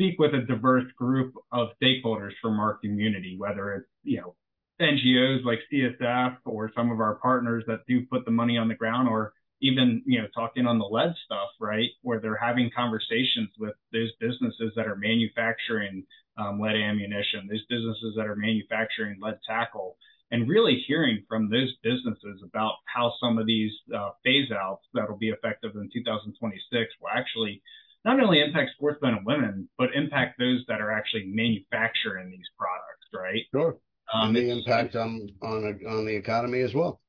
speak 0.02 0.18
with 0.18 0.34
a 0.34 0.40
diverse 0.40 0.90
group 0.96 1.34
of 1.52 1.68
stakeholders 1.80 2.32
from 2.40 2.58
our 2.58 2.78
community, 2.78 3.36
whether 3.38 3.74
it's, 3.74 3.88
you 4.02 4.20
know, 4.20 4.34
NGOs 4.80 5.44
like 5.44 5.60
CSF 5.72 6.38
or 6.44 6.72
some 6.74 6.90
of 6.90 6.98
our 7.00 7.16
partners 7.16 7.62
that 7.68 7.80
do 7.86 8.04
put 8.06 8.24
the 8.24 8.30
money 8.30 8.58
on 8.58 8.66
the 8.66 8.74
ground 8.74 9.08
or 9.08 9.32
even, 9.60 10.02
you 10.04 10.20
know, 10.20 10.26
talking 10.34 10.66
on 10.66 10.80
the 10.80 10.84
lead 10.84 11.14
stuff, 11.24 11.50
right? 11.60 11.88
Where 12.02 12.18
they're 12.18 12.36
having 12.36 12.68
conversations 12.74 13.50
with 13.60 13.74
those 13.92 14.10
businesses 14.18 14.72
that 14.74 14.88
are 14.88 14.96
manufacturing 14.96 16.04
um, 16.36 16.58
lead 16.58 16.74
ammunition, 16.74 17.46
those 17.48 17.64
businesses 17.68 18.14
that 18.16 18.26
are 18.26 18.34
manufacturing 18.34 19.18
lead 19.20 19.38
tackle, 19.48 19.96
and 20.32 20.48
really 20.48 20.82
hearing 20.88 21.22
from 21.28 21.48
those 21.48 21.72
businesses 21.84 22.42
about 22.42 22.72
how 22.86 23.12
some 23.20 23.38
of 23.38 23.46
these 23.46 23.70
uh, 23.94 24.10
phase 24.24 24.50
outs 24.50 24.84
that 24.94 25.08
will 25.08 25.18
be 25.18 25.28
effective 25.28 25.76
in 25.76 25.88
2026 25.92 26.90
will 27.00 27.08
actually 27.14 27.62
not 28.04 28.20
only 28.20 28.40
impact 28.40 28.72
sportsmen 28.74 29.14
and 29.14 29.26
women, 29.26 29.68
but 29.78 29.94
impact 29.94 30.38
those 30.38 30.64
that 30.68 30.80
are 30.80 30.90
actually 30.90 31.24
manufacturing 31.26 32.30
these 32.30 32.48
products, 32.58 33.06
right? 33.14 33.44
Sure. 33.52 33.76
Um, 34.12 34.28
and 34.28 34.36
the 34.36 34.50
impact 34.50 34.96
on 34.96 35.28
on 35.42 35.80
on 35.88 36.04
the 36.04 36.14
economy 36.14 36.60
as 36.60 36.74
well. 36.74 37.00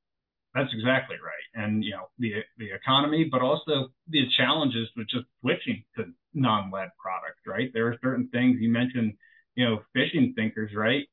That's 0.53 0.71
exactly 0.71 1.15
right, 1.15 1.63
and 1.63 1.83
you 1.83 1.91
know 1.91 2.09
the 2.19 2.43
the 2.57 2.71
economy, 2.71 3.27
but 3.29 3.41
also 3.41 3.89
the 4.07 4.25
challenges 4.37 4.87
with 4.95 5.07
just 5.09 5.25
switching 5.41 5.83
to 5.97 6.05
non-lead 6.33 6.89
products, 7.01 7.41
right? 7.47 7.71
There 7.73 7.87
are 7.87 7.97
certain 8.03 8.29
things 8.31 8.57
you 8.59 8.69
mentioned, 8.69 9.13
you 9.55 9.65
know, 9.65 9.81
fishing 9.93 10.33
sinkers, 10.37 10.71
right? 10.75 11.05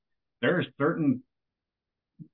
There 0.43 0.59
are 0.59 0.65
certain 0.79 1.23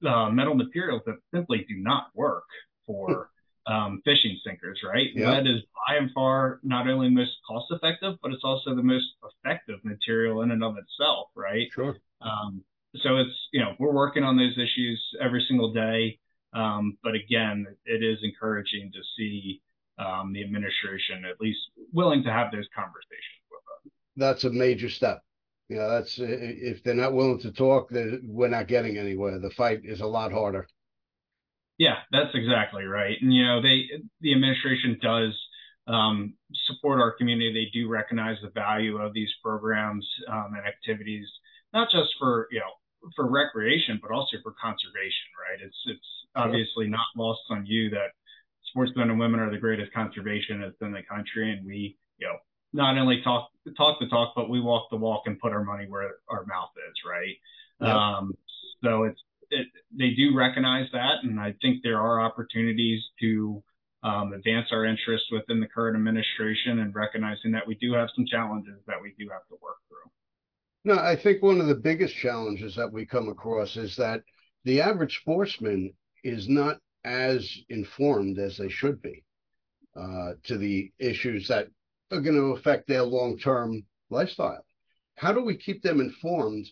uh, 0.07 0.31
metal 0.31 0.55
materials 0.55 1.03
that 1.07 1.17
simply 1.33 1.65
do 1.69 1.77
not 1.77 2.09
work 2.15 2.45
for 2.87 3.31
um, 3.67 4.01
fishing 4.05 4.39
sinkers, 4.45 4.81
right? 4.85 5.09
Yep. 5.15 5.29
Lead 5.29 5.47
is 5.47 5.63
by 5.75 5.97
and 5.97 6.11
far 6.13 6.61
not 6.63 6.89
only 6.89 7.09
most 7.09 7.33
cost 7.47 7.67
effective, 7.71 8.15
but 8.23 8.33
it's 8.33 8.45
also 8.45 8.75
the 8.75 8.83
most 8.83 9.07
effective 9.25 9.79
material 9.85 10.43
in 10.43 10.51
and 10.53 10.63
of 10.63 10.77
itself, 10.77 11.29
right? 11.35 11.69
Sure. 11.75 11.97
Um, 12.21 12.63
so 13.03 13.17
it's, 13.17 13.35
you 13.53 13.61
know, 13.61 13.75
we're 13.79 13.93
working 13.93 14.23
on 14.23 14.37
those 14.37 14.57
issues 14.57 15.03
every 15.21 15.45
single 15.49 15.73
day. 15.73 16.19
Um, 16.53 16.97
but 17.03 17.15
again, 17.15 17.67
it 17.85 18.03
is 18.03 18.19
encouraging 18.23 18.93
to 18.93 19.01
see 19.17 19.61
um, 19.99 20.33
the 20.33 20.43
administration 20.43 21.25
at 21.25 21.41
least 21.41 21.59
willing 21.93 22.23
to 22.23 22.31
have 22.31 22.53
those 22.53 22.69
conversations 22.75 23.43
with 23.51 23.61
us. 23.75 23.93
That's 24.17 24.45
a 24.45 24.51
major 24.51 24.89
step. 24.89 25.23
You 25.69 25.77
know, 25.77 25.91
that's 25.91 26.19
if 26.19 26.83
they're 26.85 26.95
not 26.95 27.13
willing 27.13 27.41
to 27.41 27.51
talk, 27.51 27.91
we're 27.91 28.49
not 28.49 28.69
getting 28.69 28.99
anywhere. 28.99 29.39
The 29.41 29.51
fight 29.51 29.81
is 29.83 30.01
a 30.01 30.07
lot 30.07 30.33
harder. 30.33 30.69
Yeah, 31.79 31.97
that's 32.11 32.35
exactly 32.35 32.85
right. 32.85 33.17
And 33.21 33.35
you 33.35 33.45
know, 33.45 33.61
they 33.61 33.85
the 34.21 34.33
administration 34.33 34.99
does 35.03 35.33
um, 35.87 36.35
support 36.67 37.01
our 37.01 37.13
community. 37.13 37.53
They 37.53 37.79
do 37.79 37.89
recognize 37.89 38.37
the 38.43 38.51
value 38.51 38.97
of 38.99 39.13
these 39.13 39.31
programs 39.43 40.07
um, 40.29 40.53
and 40.57 40.67
activities, 40.67 41.27
not 41.73 41.89
just 41.91 42.11
for 42.19 42.49
you 42.51 42.61
know 42.61 43.11
for 43.15 43.31
recreation, 43.31 43.99
but 44.01 44.11
also 44.11 44.39
for 44.43 44.55
conservation. 44.61 45.29
Right? 45.39 45.67
It's 45.67 45.77
it's 45.87 46.09
obviously 46.35 46.89
not 46.89 47.07
lost 47.17 47.43
on 47.51 47.67
you 47.67 47.91
that 47.91 48.13
sportsmen 48.71 49.11
and 49.11 49.19
women 49.19 49.41
are 49.41 49.51
the 49.51 49.59
greatest 49.59 49.93
conservationists 49.95 50.81
in 50.81 50.93
the 50.93 51.03
country, 51.09 51.53
and 51.53 51.67
we 51.67 51.97
you 52.19 52.27
know 52.27 52.37
not 52.73 52.97
only 52.97 53.21
talk 53.23 53.51
talk 53.77 53.99
the 54.01 54.09
talk, 54.09 54.33
but 54.35 54.49
we 54.49 54.61
walk 54.61 54.89
the 54.91 54.97
walk 54.97 55.25
and 55.27 55.39
put 55.39 55.53
our 55.53 55.63
money 55.63 55.87
where 55.89 56.15
our 56.29 56.47
mouth 56.47 56.71
is. 56.89 56.95
Right? 57.07 57.37
Yep. 57.81 57.91
Um, 57.91 58.33
so 58.83 59.05
it's 59.05 59.21
it, 59.51 59.69
they 59.97 60.11
do 60.11 60.37
recognize 60.37 60.89
that, 60.93 61.23
and 61.23 61.39
I 61.41 61.55
think 61.63 61.83
there 61.83 62.01
are 62.01 62.21
opportunities 62.21 63.03
to 63.21 63.63
um, 64.03 64.33
advance 64.33 64.69
our 64.71 64.85
interests 64.85 65.29
within 65.33 65.61
the 65.61 65.67
current 65.67 65.97
administration 65.97 66.81
and 66.81 66.95
recognizing 66.95 67.53
that 67.53 67.67
we 67.67 67.75
do 67.77 67.93
have 67.95 68.09
some 68.15 68.27
challenges 68.27 68.81
that 68.87 69.01
we 69.03 69.15
do 69.19 69.29
have 69.31 69.47
to 69.49 69.55
work 69.61 69.77
through. 69.89 70.95
No, 70.95 71.01
I 71.01 71.17
think 71.17 71.43
one 71.43 71.61
of 71.61 71.67
the 71.67 71.75
biggest 71.75 72.15
challenges 72.15 72.77
that 72.77 72.93
we 72.93 73.05
come 73.05 73.29
across 73.29 73.77
is 73.77 73.97
that 73.97 74.23
the 74.65 74.81
average 74.81 75.19
sportsman 75.21 75.93
is 76.23 76.49
not 76.49 76.79
as 77.05 77.57
informed 77.69 78.39
as 78.39 78.57
they 78.57 78.69
should 78.69 79.01
be 79.03 79.25
uh, 79.97 80.33
to 80.45 80.59
the 80.59 80.93
issues 80.99 81.49
that 81.49 81.69
are 82.11 82.21
going 82.21 82.37
to 82.37 82.53
affect 82.53 82.87
their 82.87 83.03
long 83.03 83.39
term 83.39 83.85
lifestyle. 84.11 84.65
How 85.17 85.33
do 85.33 85.43
we 85.43 85.57
keep 85.57 85.83
them 85.83 86.01
informed 86.01 86.67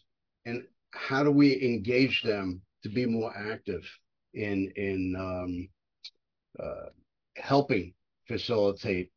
and 0.44 0.62
how 0.94 1.22
do 1.22 1.30
we 1.30 1.62
engage 1.62 2.22
them 2.22 2.62
to 2.83 2.88
be 2.88 3.07
more 3.07 3.33
active 3.37 3.83
in 4.33 4.72
in 4.76 5.14
um, 5.18 5.68
uh, 6.62 6.90
helping 7.37 7.92
facilitate 8.28 9.11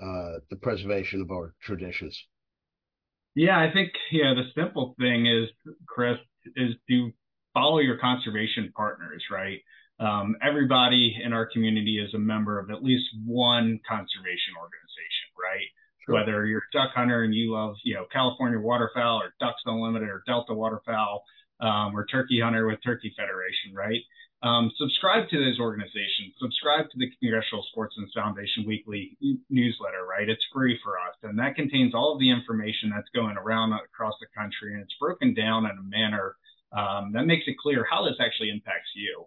uh, 0.00 0.38
the 0.50 0.56
preservation 0.56 1.20
of 1.20 1.30
our 1.30 1.54
traditions? 1.62 2.26
Yeah, 3.34 3.58
I 3.58 3.72
think 3.72 3.92
yeah. 4.12 4.34
The 4.34 4.44
simple 4.54 4.94
thing 4.98 5.26
is, 5.26 5.48
Chris, 5.86 6.18
is 6.56 6.74
to 6.88 7.10
follow 7.52 7.78
your 7.78 7.98
conservation 7.98 8.72
partners, 8.76 9.24
right? 9.30 9.58
Um, 10.00 10.36
everybody 10.42 11.16
in 11.22 11.32
our 11.32 11.46
community 11.46 11.98
is 12.04 12.12
a 12.14 12.18
member 12.18 12.58
of 12.58 12.70
at 12.70 12.82
least 12.82 13.04
one 13.24 13.78
conservation 13.88 14.54
organization, 14.58 15.28
right? 15.38 15.66
Sure. 16.06 16.14
Whether 16.14 16.46
you're 16.46 16.60
a 16.60 16.76
duck 16.76 16.90
hunter 16.94 17.22
and 17.22 17.34
you 17.34 17.52
love, 17.52 17.76
you 17.84 17.94
know, 17.94 18.06
California 18.12 18.58
waterfowl 18.58 19.22
or 19.22 19.34
Ducks 19.40 19.62
Unlimited 19.64 20.08
or 20.08 20.22
Delta 20.26 20.54
Waterfowl, 20.54 21.24
um, 21.60 21.96
or 21.96 22.04
Turkey 22.06 22.40
Hunter 22.40 22.66
with 22.66 22.80
Turkey 22.84 23.14
Federation, 23.16 23.74
right? 23.74 24.00
Um, 24.42 24.70
subscribe 24.76 25.28
to 25.30 25.38
those 25.38 25.58
organizations. 25.58 26.34
Subscribe 26.38 26.90
to 26.90 26.98
the 26.98 27.10
Congressional 27.18 27.64
Sportsmen's 27.70 28.12
Foundation 28.14 28.64
weekly 28.66 29.16
newsletter, 29.48 30.04
right? 30.04 30.28
It's 30.28 30.44
free 30.52 30.78
for 30.84 30.98
us. 30.98 31.16
And 31.22 31.38
that 31.38 31.56
contains 31.56 31.94
all 31.94 32.12
of 32.12 32.20
the 32.20 32.30
information 32.30 32.90
that's 32.94 33.08
going 33.14 33.38
around 33.38 33.72
across 33.72 34.14
the 34.20 34.26
country. 34.36 34.74
And 34.74 34.82
it's 34.82 34.94
broken 35.00 35.32
down 35.32 35.64
in 35.64 35.78
a 35.78 35.82
manner 35.82 36.36
um, 36.76 37.12
that 37.12 37.24
makes 37.24 37.44
it 37.46 37.56
clear 37.56 37.86
how 37.88 38.04
this 38.04 38.16
actually 38.20 38.50
impacts 38.50 38.90
you. 38.94 39.24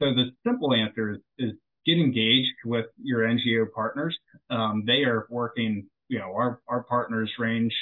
So 0.00 0.14
the 0.14 0.30
simple 0.46 0.72
answer 0.72 1.12
is, 1.12 1.20
is 1.38 1.52
get 1.84 1.98
engaged 1.98 2.54
with 2.64 2.86
your 3.02 3.20
NGO 3.20 3.66
partners. 3.74 4.16
Um, 4.48 4.84
they 4.86 5.04
are 5.04 5.26
working, 5.28 5.86
you 6.08 6.18
know, 6.18 6.34
our, 6.34 6.60
our 6.68 6.82
partners 6.84 7.30
range 7.38 7.74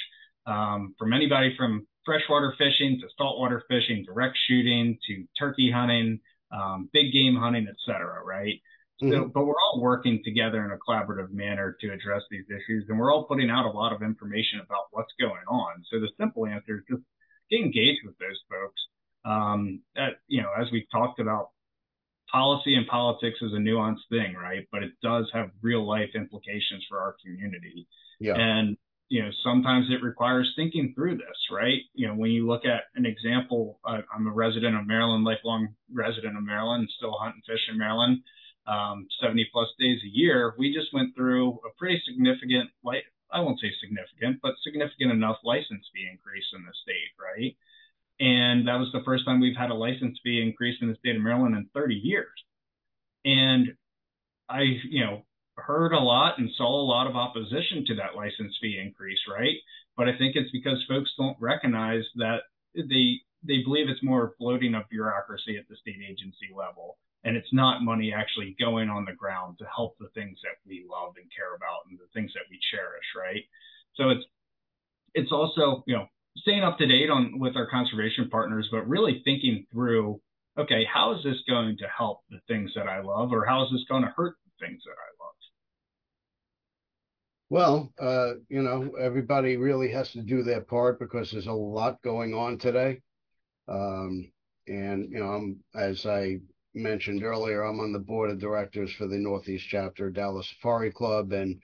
um, 0.45 0.95
from 0.97 1.13
anybody 1.13 1.53
from 1.57 1.87
freshwater 2.05 2.53
fishing 2.57 2.99
to 3.01 3.07
saltwater 3.17 3.63
fishing, 3.69 4.03
direct 4.05 4.37
shooting 4.47 4.97
to 5.07 5.25
turkey 5.39 5.71
hunting, 5.71 6.19
um, 6.51 6.89
big 6.91 7.13
game 7.13 7.35
hunting, 7.35 7.65
et 7.69 7.75
cetera, 7.85 8.23
right? 8.23 8.61
Mm-hmm. 9.01 9.29
But 9.33 9.45
we're 9.45 9.55
all 9.55 9.81
working 9.81 10.21
together 10.23 10.63
in 10.65 10.71
a 10.71 10.77
collaborative 10.77 11.31
manner 11.31 11.75
to 11.81 11.87
address 11.91 12.21
these 12.29 12.45
issues, 12.49 12.85
and 12.87 12.99
we're 12.99 13.11
all 13.11 13.25
putting 13.25 13.49
out 13.49 13.65
a 13.65 13.71
lot 13.71 13.91
of 13.91 14.01
information 14.01 14.59
about 14.59 14.85
what's 14.91 15.13
going 15.19 15.45
on. 15.47 15.83
So 15.91 15.99
the 15.99 16.09
simple 16.19 16.45
answer 16.45 16.77
is 16.77 16.83
just 16.89 17.03
get 17.49 17.59
engaged 17.59 18.01
with 18.05 18.17
those 18.19 18.39
folks. 18.49 18.81
Um, 19.25 19.81
that, 19.95 20.19
you 20.27 20.41
know, 20.41 20.49
as 20.59 20.67
we've 20.71 20.89
talked 20.91 21.19
about, 21.19 21.49
policy 22.33 22.75
and 22.75 22.87
politics 22.87 23.37
is 23.41 23.53
a 23.53 23.57
nuanced 23.57 24.09
thing, 24.09 24.33
right? 24.33 24.67
But 24.71 24.83
it 24.83 24.91
does 25.01 25.29
have 25.33 25.51
real 25.61 25.87
life 25.87 26.09
implications 26.15 26.83
for 26.89 26.99
our 26.99 27.15
community. 27.23 27.87
Yeah. 28.19 28.33
And 28.35 28.75
you 29.09 29.21
know, 29.21 29.29
sometimes 29.43 29.85
it 29.91 30.01
requires 30.01 30.51
thinking 30.55 30.91
through 30.95 31.17
this, 31.17 31.39
right? 31.51 31.81
You 31.93 32.07
know, 32.07 32.15
when 32.15 32.31
you 32.31 32.47
look 32.47 32.65
at 32.65 32.85
an 32.95 33.05
example, 33.05 33.79
uh, 33.85 34.01
I'm 34.11 34.25
a 34.25 34.31
resident 34.31 34.75
of 34.75 34.87
Maryland, 34.87 35.23
lifelong 35.23 35.75
resident 35.93 36.35
of 36.35 36.43
Maryland, 36.43 36.89
still 36.97 37.13
hunt 37.21 37.35
and 37.35 37.43
fish 37.45 37.61
in 37.69 37.77
Maryland, 37.77 38.23
um, 38.65 39.05
70 39.21 39.47
plus 39.53 39.67
days 39.77 39.99
a 40.03 40.09
year. 40.09 40.55
We 40.57 40.73
just 40.73 40.91
went 40.93 41.15
through 41.15 41.59
a 41.61 41.69
pretty 41.77 42.01
significant, 42.07 42.71
like, 42.83 43.03
I 43.31 43.39
won't 43.41 43.59
say 43.59 43.69
significant, 43.79 44.39
but 44.41 44.55
significant 44.63 45.11
enough 45.11 45.37
license 45.43 45.85
fee 45.93 46.09
increase 46.09 46.49
in 46.55 46.63
the 46.65 46.73
state, 46.81 47.13
right? 47.21 47.55
And 48.19 48.67
that 48.67 48.77
was 48.79 48.89
the 48.93 49.03
first 49.03 49.25
time 49.25 49.39
we've 49.39 49.57
had 49.57 49.71
a 49.71 49.75
license 49.75 50.19
fee 50.23 50.41
increase 50.41 50.77
in 50.81 50.89
the 50.89 50.95
state 50.95 51.15
of 51.15 51.21
Maryland 51.21 51.55
in 51.55 51.67
30 51.73 51.95
years. 51.95 52.29
And 53.25 53.73
I, 54.49 54.61
you 54.89 55.03
know, 55.03 55.23
heard 55.57 55.93
a 55.93 55.99
lot 55.99 56.37
and 56.37 56.49
saw 56.55 56.81
a 56.81 56.85
lot 56.85 57.07
of 57.07 57.15
opposition 57.15 57.85
to 57.87 57.95
that 57.95 58.15
license 58.15 58.57
fee 58.61 58.79
increase, 58.83 59.19
right? 59.31 59.55
But 59.95 60.07
I 60.07 60.17
think 60.17 60.35
it's 60.35 60.51
because 60.51 60.83
folks 60.87 61.11
don't 61.17 61.37
recognize 61.39 62.03
that 62.15 62.41
they 62.75 63.21
they 63.45 63.61
believe 63.63 63.89
it's 63.89 64.01
more 64.01 64.35
bloating 64.39 64.73
of 64.73 64.87
bureaucracy 64.89 65.57
at 65.57 65.67
the 65.67 65.75
state 65.75 65.99
agency 66.01 66.49
level, 66.55 66.97
and 67.23 67.35
it's 67.35 67.51
not 67.51 67.83
money 67.83 68.13
actually 68.13 68.55
going 68.59 68.89
on 68.89 69.05
the 69.05 69.13
ground 69.13 69.57
to 69.59 69.65
help 69.75 69.97
the 69.99 70.09
things 70.15 70.39
that 70.43 70.57
we 70.65 70.85
love 70.89 71.13
and 71.17 71.29
care 71.35 71.55
about 71.55 71.85
and 71.89 71.99
the 71.99 72.07
things 72.13 72.31
that 72.33 72.47
we 72.49 72.57
cherish, 72.71 73.05
right? 73.15 73.43
So 73.95 74.09
it's 74.09 74.25
it's 75.13 75.31
also, 75.31 75.83
you 75.85 75.95
know, 75.95 76.07
staying 76.37 76.63
up 76.63 76.77
to 76.77 76.87
date 76.87 77.09
on 77.09 77.39
with 77.39 77.55
our 77.55 77.69
conservation 77.69 78.29
partners, 78.29 78.67
but 78.71 78.87
really 78.87 79.21
thinking 79.23 79.65
through, 79.71 80.19
okay, 80.57 80.85
how 80.91 81.15
is 81.15 81.23
this 81.23 81.41
going 81.47 81.77
to 81.77 81.87
help 81.95 82.21
the 82.29 82.39
things 82.47 82.71
that 82.75 82.87
I 82.87 83.01
love, 83.01 83.31
or 83.31 83.45
how 83.45 83.63
is 83.65 83.71
this 83.71 83.85
going 83.87 84.03
to 84.03 84.13
hurt 84.15 84.35
the 84.45 84.65
things 84.65 84.81
that 84.85 84.91
I 84.91 85.23
love? 85.23 85.33
Well, 87.53 87.93
uh, 87.99 88.39
you 88.49 88.63
know, 88.63 88.95
everybody 88.99 89.57
really 89.57 89.91
has 89.91 90.11
to 90.13 90.23
do 90.23 90.41
their 90.41 90.61
part 90.61 90.99
because 90.99 91.31
there's 91.31 91.45
a 91.45 91.53
lot 91.53 92.01
going 92.01 92.33
on 92.33 92.57
today. 92.57 92.99
Um, 93.67 94.31
and 94.67 95.07
you 95.11 95.19
know, 95.19 95.27
I'm 95.27 95.59
as 95.75 96.03
I 96.07 96.39
mentioned 96.73 97.23
earlier, 97.23 97.61
I'm 97.61 97.79
on 97.79 97.93
the 97.93 97.99
board 97.99 98.31
of 98.31 98.39
directors 98.39 98.91
for 98.93 99.07
the 99.07 99.19
Northeast 99.19 99.67
chapter 99.69 100.09
Dallas 100.09 100.49
Safari 100.49 100.91
Club, 100.91 101.31
and 101.31 101.61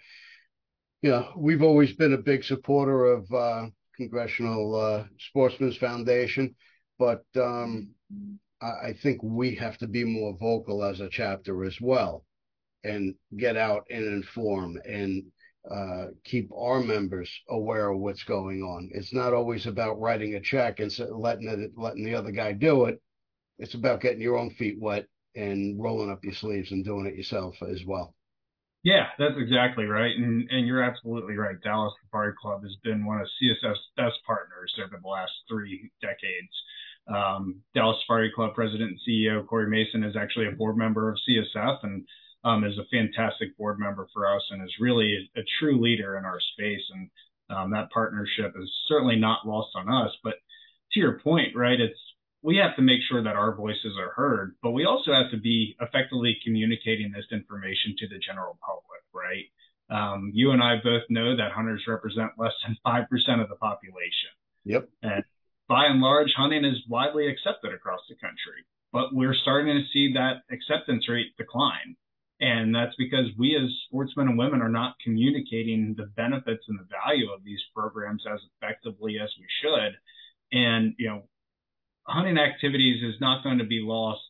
you 1.02 1.10
know, 1.10 1.32
we've 1.36 1.64
always 1.64 1.94
been 1.94 2.14
a 2.14 2.18
big 2.18 2.44
supporter 2.44 3.06
of 3.06 3.34
uh, 3.34 3.66
Congressional 4.00 4.76
uh, 4.76 5.04
Sportsmen's 5.20 5.78
Foundation, 5.78 6.56
but 6.98 7.26
um, 7.36 7.90
I, 8.62 8.66
I 8.66 8.94
think 9.04 9.20
we 9.22 9.56
have 9.56 9.78
to 9.80 9.88
be 9.88 10.06
more 10.06 10.38
vocal 10.40 10.84
as 10.86 11.02
a 11.02 11.10
chapter 11.10 11.66
as 11.66 11.78
well, 11.82 12.24
and 12.84 13.14
get 13.38 13.58
out 13.58 13.84
and 13.90 14.06
inform 14.06 14.80
and 14.86 15.24
uh, 15.70 16.06
keep 16.24 16.50
our 16.56 16.80
members 16.80 17.30
aware 17.50 17.90
of 17.90 18.00
what's 18.00 18.24
going 18.24 18.62
on. 18.64 18.90
It's 18.94 19.14
not 19.14 19.34
always 19.34 19.66
about 19.68 20.00
writing 20.00 20.36
a 20.36 20.42
check 20.42 20.80
and 20.80 20.92
letting 21.12 21.50
it, 21.50 21.72
letting 21.76 22.06
the 22.06 22.16
other 22.16 22.32
guy 22.32 22.54
do 22.54 22.86
it. 22.86 23.02
It's 23.58 23.74
about 23.74 24.00
getting 24.00 24.22
your 24.22 24.38
own 24.38 24.52
feet 24.52 24.78
wet 24.80 25.06
and 25.36 25.78
rolling 25.78 26.10
up 26.10 26.24
your 26.24 26.34
sleeves 26.34 26.72
and 26.72 26.86
doing 26.86 27.06
it 27.06 27.16
yourself 27.16 27.56
as 27.62 27.84
well. 27.86 28.16
Yeah, 28.90 29.06
that's 29.20 29.38
exactly 29.38 29.86
right. 29.86 30.16
And 30.18 30.50
and 30.50 30.66
you're 30.66 30.82
absolutely 30.82 31.38
right. 31.38 31.62
Dallas 31.64 31.94
Safari 32.04 32.34
Club 32.42 32.64
has 32.64 32.76
been 32.84 33.06
one 33.06 33.22
of 33.22 33.28
CSF's 33.38 33.86
best 33.96 34.18
partners 34.26 34.74
over 34.84 34.98
the 35.00 35.08
last 35.08 35.32
three 35.48 35.92
decades. 36.02 36.50
Um, 37.08 37.62
Dallas 37.76 37.98
Safari 38.02 38.32
Club 38.34 38.56
president 38.56 38.98
and 38.98 39.00
CEO 39.08 39.46
Corey 39.46 39.70
Mason 39.70 40.04
is 40.04 40.16
actually 40.16 40.48
a 40.48 40.58
board 40.58 40.76
member 40.76 41.08
of 41.08 41.20
CSF 41.30 41.84
and 41.84 42.08
um, 42.44 42.64
is 42.64 42.80
a 42.80 42.90
fantastic 42.90 43.56
board 43.60 43.78
member 43.78 44.08
for 44.12 44.26
us 44.26 44.42
and 44.50 44.64
is 44.64 44.74
really 44.80 45.30
a, 45.36 45.40
a 45.42 45.44
true 45.60 45.80
leader 45.80 46.18
in 46.18 46.26
our 46.26 46.40
space. 46.54 46.82
And 46.90 47.10
um, 47.56 47.72
that 47.72 47.92
partnership 47.92 48.54
is 48.60 48.72
certainly 48.88 49.18
not 49.18 49.46
lost 49.46 49.70
on 49.76 49.88
us. 49.88 50.12
But 50.24 50.36
to 50.94 51.00
your 51.00 51.20
point, 51.20 51.56
right, 51.56 51.80
it's 51.80 52.00
we 52.42 52.58
have 52.58 52.76
to 52.78 52.82
make 52.82 53.02
sure 53.10 53.24
that 53.24 53.36
our 53.36 53.56
voices 53.56 53.98
are 54.00 54.12
heard, 54.12 54.56
but 54.64 54.72
we 54.72 54.86
also 54.86 55.12
have 55.12 55.32
to 55.32 55.38
be 55.38 55.76
effectively 55.82 56.38
communicating 56.44 57.12
this 57.12 57.26
information 57.32 57.96
to 57.98 58.08
the 58.08 58.20
general 58.20 58.58
public, 58.66 59.02
right? 59.14 59.46
Um, 59.90 60.32
you 60.34 60.52
and 60.52 60.62
I 60.62 60.76
both 60.84 61.04
know 61.10 61.36
that 61.36 61.52
hunters 61.52 61.84
represent 61.88 62.32
less 62.38 62.54
than 62.66 62.78
5% 62.86 63.42
of 63.42 63.50
the 63.50 63.56
population. 63.56 64.32
Yep. 64.66 64.90
And 65.02 65.24
by 65.68 65.86
and 65.86 66.00
large, 66.00 66.32
hunting 66.36 66.64
is 66.64 66.78
widely 66.88 67.28
accepted 67.28 67.74
across 67.74 68.02
the 68.08 68.16
country, 68.16 68.64
but 68.94 69.14
we're 69.14 69.36
starting 69.36 69.76
to 69.76 69.84
see 69.92 70.14
that 70.14 70.44
acceptance 70.52 71.10
rate 71.10 71.36
decline. 71.38 71.96
And 72.42 72.74
that's 72.74 72.96
because 72.98 73.26
we 73.38 73.58
as 73.58 73.70
sportsmen 73.88 74.30
and 74.30 74.38
women 74.38 74.62
are 74.62 74.70
not 74.70 74.96
communicating 75.04 75.94
the 75.98 76.06
benefits 76.16 76.64
and 76.70 76.80
the 76.80 76.88
value 76.90 77.30
of 77.32 77.44
these 77.44 77.60
programs 77.76 78.24
as 78.32 78.40
effectively 78.56 79.18
as 79.22 79.30
we 79.38 79.46
should. 79.62 79.98
And, 80.52 80.96
you 80.98 81.10
know, 81.10 81.24
hunting 82.10 82.38
activities 82.38 83.04
is 83.04 83.20
not 83.22 83.44
going 83.44 83.60
to 83.60 83.66
be 83.66 83.82
lost 83.82 84.22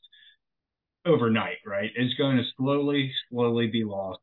overnight, 1.06 1.58
right? 1.66 1.90
It's 1.96 2.14
going 2.16 2.38
to 2.38 2.44
slowly, 2.58 3.12
slowly 3.30 3.68
be 3.68 3.84
lost 3.84 4.20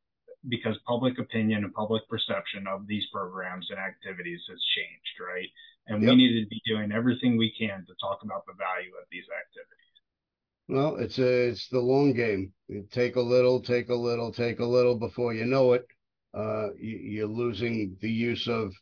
because 0.49 0.77
public 0.87 1.19
opinion 1.19 1.65
and 1.65 1.75
public 1.75 2.09
perception 2.09 2.67
of 2.69 2.87
these 2.87 3.05
programs 3.13 3.67
and 3.71 3.79
activities 3.79 4.41
has 4.49 4.59
changed, 4.77 5.17
right? 5.21 5.49
And 5.89 6.03
yep. 6.03 6.11
we 6.11 6.17
need 6.17 6.41
to 6.41 6.49
be 6.49 6.61
doing 6.67 6.93
everything 6.93 7.37
we 7.37 7.53
can 7.59 7.85
to 7.87 7.95
talk 8.01 8.21
about 8.23 8.45
the 8.47 8.55
value 8.59 8.93
of 9.01 9.07
these 9.11 9.25
activities. 9.31 9.87
Well, 10.69 10.97
it's 10.97 11.19
a 11.19 11.49
it's 11.51 11.69
the 11.69 11.81
long 11.81 12.13
game. 12.13 12.53
You 12.67 12.87
take 12.91 13.15
a 13.17 13.21
little, 13.21 13.63
take 13.63 13.89
a 13.89 13.95
little, 13.95 14.33
take 14.33 14.59
a 14.59 14.65
little. 14.65 14.99
Before 14.99 15.33
you 15.33 15.45
know 15.45 15.75
it, 15.75 15.87
uh, 16.35 16.69
you, 16.79 17.25
are 17.25 17.29
losing 17.29 17.97
the 18.01 18.11
use 18.11 18.49
of 18.49 18.73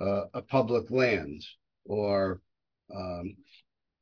uh, 0.00 0.24
a 0.34 0.42
public 0.42 0.90
lands 0.90 1.48
or 1.86 2.42
um, 2.94 3.34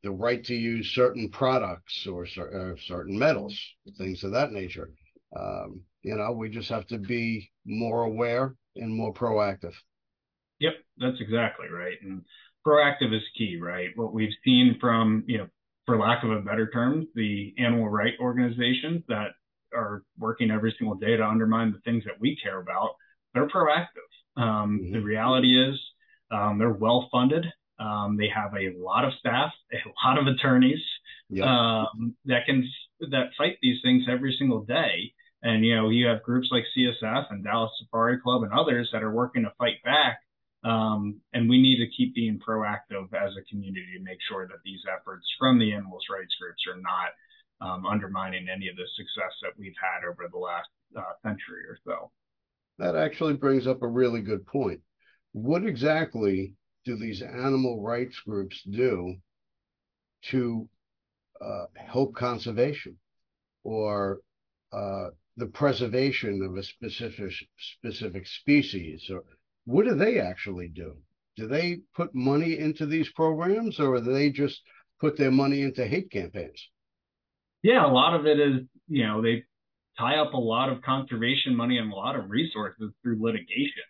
the 0.03 0.11
right 0.11 0.45
to 0.45 0.55
use 0.55 0.93
certain 0.95 1.29
products 1.29 2.07
or, 2.07 2.27
or, 2.37 2.73
uh, 2.73 2.81
certain 2.87 3.19
metals, 3.19 3.59
things 3.97 4.23
of 4.25 4.33
that 4.33 4.53
nature. 4.53 4.91
Um, 5.37 5.83
you 6.03 6.15
know, 6.15 6.33
we 6.33 6.49
just 6.49 6.69
have 6.69 6.87
to 6.89 6.99
be 6.99 7.51
more 7.67 8.05
aware 8.05 8.55
and 8.77 8.95
more 8.95 9.13
proactive. 9.13 9.75
Yep, 10.61 10.75
that's 10.99 11.21
exactly 11.21 11.67
right. 11.69 11.97
And 12.03 12.23
proactive 12.67 13.15
is 13.15 13.23
key, 13.37 13.59
right? 13.61 13.91
What 13.97 14.13
we've 14.13 14.35
seen 14.45 14.77
from 14.81 15.25
you 15.27 15.39
know 15.39 15.47
for 15.87 15.99
lack 15.99 16.23
of 16.23 16.31
a 16.31 16.41
better 16.41 16.69
term, 16.71 17.07
the 17.15 17.55
animal 17.59 17.89
right 17.89 18.15
organizations 18.21 19.03
that 19.09 19.29
are 19.75 20.03
working 20.19 20.51
every 20.51 20.75
single 20.79 20.97
day 20.97 21.17
to 21.17 21.27
undermine 21.27 21.73
the 21.73 21.81
things 21.81 22.05
that 22.05 22.21
we 22.21 22.37
care 22.43 22.61
about, 22.61 22.91
they're 23.35 23.49
proactive. 23.49 23.87
Um, 24.37 24.81
mm-hmm. 24.81 24.93
The 24.93 25.01
reality 25.01 25.59
is 25.59 25.81
um, 26.31 26.59
they're 26.59 26.73
well 26.73 27.09
funded. 27.11 27.47
Um, 27.79 28.17
they 28.17 28.29
have 28.35 28.53
a 28.55 28.77
lot 28.79 29.05
of 29.05 29.13
staff, 29.19 29.53
a 29.73 30.07
lot 30.09 30.19
of 30.19 30.27
attorneys 30.27 30.83
yep. 31.31 31.47
Um, 31.47 32.17
that 32.25 32.47
can 32.47 32.69
that 33.11 33.31
fight 33.37 33.59
these 33.63 33.81
things 33.83 34.05
every 34.11 34.35
single 34.39 34.65
day. 34.65 35.13
And 35.43 35.65
you 35.65 35.77
know, 35.77 35.89
you 35.89 36.07
have 36.07 36.23
groups 36.23 36.49
like 36.51 36.65
CSF 36.77 37.27
and 37.31 37.45
Dallas 37.45 37.71
Safari 37.79 38.19
Club 38.21 38.43
and 38.43 38.53
others 38.53 38.91
that 38.93 39.03
are 39.03 39.13
working 39.13 39.45
to 39.45 39.53
fight 39.59 39.83
back 39.85 40.19
um, 40.65 41.21
and 41.33 41.49
we 41.49 41.61
need 41.61 41.79
to 41.79 41.91
keep 41.97 42.15
being 42.15 42.39
proactive 42.39 43.13
as 43.15 43.33
a 43.37 43.45
community 43.49 43.87
to 43.97 44.03
make 44.03 44.19
sure 44.29 44.47
that 44.47 44.59
these 44.65 44.81
efforts 44.93 45.25
from 45.39 45.59
the 45.59 45.73
animals 45.73 46.05
rights 46.11 46.35
groups 46.41 46.65
are 46.69 46.81
not 46.81 47.13
um, 47.61 47.87
undermining 47.87 48.49
any 48.49 48.69
of 48.69 48.77
the 48.77 48.87
success 48.97 49.33
that 49.43 49.53
we've 49.57 49.77
had 49.81 50.07
over 50.07 50.29
the 50.31 50.39
last 50.39 50.69
uh, 50.97 51.13
century 51.23 51.63
or 51.69 51.79
so. 51.85 52.11
That 52.79 52.97
actually 52.97 53.35
brings 53.35 53.67
up 53.67 53.83
a 53.83 53.89
really 53.89 54.21
good 54.21 54.47
point. 54.47 54.81
What 55.33 55.65
exactly 55.65 56.55
do 56.89 56.97
these 56.97 57.21
animal 57.21 57.83
rights 57.83 58.19
groups 58.27 58.63
do 58.63 59.15
to 60.23 60.67
uh, 61.39 61.67
help 61.77 62.15
conservation 62.15 62.97
or 63.63 64.21
uh, 64.73 65.09
the 65.37 65.47
preservation 65.47 66.43
of 66.43 66.57
a 66.57 66.63
specific 66.63 67.33
specific 67.59 68.27
species 68.27 69.11
or 69.11 69.23
what 69.67 69.85
do 69.85 69.95
they 69.95 70.19
actually 70.19 70.69
do? 70.69 70.97
Do 71.37 71.47
they 71.47 71.81
put 71.95 72.15
money 72.15 72.59
into 72.59 72.87
these 72.87 73.11
programs 73.13 73.79
or 73.79 74.01
do 74.01 74.11
they 74.11 74.31
just 74.31 74.63
put 74.99 75.19
their 75.19 75.31
money 75.31 75.61
into 75.61 75.87
hate 75.87 76.11
campaigns? 76.11 76.71
Yeah, 77.63 77.85
a 77.85 77.93
lot 77.93 78.19
of 78.19 78.27
it 78.27 78.41
is, 78.41 78.63
you 78.89 79.07
know, 79.07 79.21
they 79.21 79.45
tie 79.99 80.17
up 80.17 80.33
a 80.33 80.39
lot 80.39 80.71
of 80.71 80.81
conservation 80.81 81.55
money 81.55 81.77
and 81.77 81.93
a 81.93 81.95
lot 81.95 82.17
of 82.17 82.31
resources 82.31 82.91
through 83.03 83.23
litigation? 83.23 83.85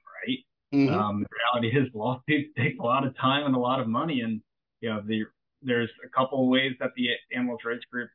Mm-hmm. 0.74 0.94
Um, 0.94 1.20
the 1.20 1.28
reality 1.62 1.78
is 1.78 1.94
lawsuits 1.94 2.50
take 2.56 2.78
a 2.78 2.82
lot 2.82 3.06
of 3.06 3.16
time 3.16 3.46
and 3.46 3.54
a 3.54 3.58
lot 3.58 3.80
of 3.80 3.88
money. 3.88 4.20
And, 4.20 4.40
you 4.80 4.90
know, 4.90 5.02
the, 5.04 5.24
there's 5.62 5.90
a 6.04 6.08
couple 6.08 6.42
of 6.42 6.48
ways 6.48 6.72
that 6.80 6.90
the 6.96 7.08
animal 7.34 7.56
rights 7.64 7.84
group 7.90 8.10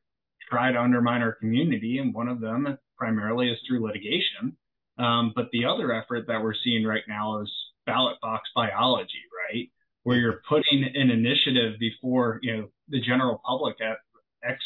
try 0.50 0.72
to 0.72 0.80
undermine 0.80 1.22
our 1.22 1.34
community. 1.34 1.98
And 1.98 2.14
one 2.14 2.28
of 2.28 2.40
them 2.40 2.78
primarily 2.98 3.50
is 3.50 3.58
through 3.68 3.84
litigation. 3.84 4.56
Um, 5.00 5.34
but 5.36 5.50
the 5.52 5.66
other 5.66 5.92
effort 5.92 6.28
that 6.28 6.42
we're 6.42 6.54
seeing 6.64 6.86
right 6.86 7.04
now 7.08 7.42
is 7.42 7.52
ballot 7.86 8.18
box 8.22 8.48
biology, 8.56 9.24
right? 9.50 9.70
Where 10.04 10.18
you're 10.18 10.42
putting 10.48 10.84
an 10.84 11.10
initiative 11.10 11.80
before, 11.80 12.40
you 12.44 12.56
know, 12.56 12.68
the 12.90 13.02
general 13.02 13.42
public 13.44 13.82
at 13.82 13.98
X, 14.44 14.60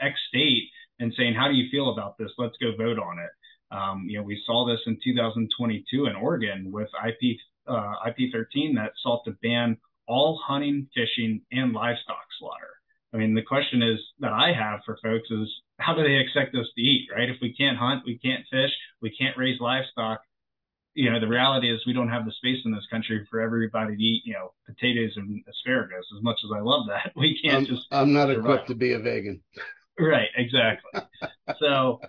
X 0.00 0.18
state 0.28 0.68
and 0.98 1.14
saying, 1.16 1.34
how 1.34 1.48
do 1.48 1.54
you 1.54 1.70
feel 1.70 1.90
about 1.90 2.18
this? 2.18 2.30
Let's 2.36 2.56
go 2.60 2.76
vote 2.76 2.98
on 2.98 3.18
it. 3.18 3.30
Um, 3.70 4.06
you 4.08 4.18
know, 4.18 4.24
we 4.24 4.42
saw 4.46 4.66
this 4.66 4.80
in 4.86 4.98
2022 5.02 6.06
in 6.06 6.16
Oregon 6.16 6.70
with 6.72 6.88
IP, 7.06 7.38
uh, 7.68 7.94
IP13 8.06 8.74
that 8.76 8.92
sought 9.02 9.24
to 9.24 9.32
ban 9.42 9.76
all 10.08 10.40
hunting, 10.44 10.88
fishing, 10.94 11.40
and 11.52 11.72
livestock 11.72 12.26
slaughter. 12.38 12.80
I 13.12 13.16
mean, 13.16 13.34
the 13.34 13.42
question 13.42 13.82
is 13.82 13.98
that 14.20 14.32
I 14.32 14.52
have 14.52 14.80
for 14.84 14.98
folks 15.02 15.30
is 15.30 15.48
how 15.78 15.94
do 15.94 16.02
they 16.02 16.16
expect 16.16 16.54
us 16.54 16.66
to 16.74 16.80
eat, 16.80 17.08
right? 17.14 17.28
If 17.28 17.36
we 17.40 17.54
can't 17.54 17.78
hunt, 17.78 18.02
we 18.04 18.18
can't 18.18 18.44
fish, 18.50 18.70
we 19.00 19.14
can't 19.16 19.36
raise 19.36 19.60
livestock. 19.60 20.20
You 20.94 21.10
know, 21.10 21.20
the 21.20 21.28
reality 21.28 21.72
is 21.72 21.80
we 21.86 21.92
don't 21.92 22.08
have 22.08 22.24
the 22.24 22.32
space 22.32 22.58
in 22.64 22.72
this 22.72 22.86
country 22.90 23.26
for 23.30 23.40
everybody 23.40 23.96
to 23.96 24.02
eat, 24.02 24.22
you 24.24 24.34
know, 24.34 24.52
potatoes 24.66 25.12
and 25.16 25.42
asparagus. 25.48 26.04
As 26.16 26.22
much 26.22 26.38
as 26.44 26.50
I 26.54 26.60
love 26.60 26.86
that, 26.88 27.12
we 27.16 27.38
can't 27.42 27.58
I'm, 27.58 27.66
just. 27.66 27.86
I'm 27.90 28.12
not 28.12 28.28
survive. 28.28 28.44
equipped 28.44 28.68
to 28.68 28.74
be 28.74 28.92
a 28.92 28.98
vegan. 28.98 29.40
Right, 29.98 30.28
exactly. 30.36 31.02
so, 31.58 32.00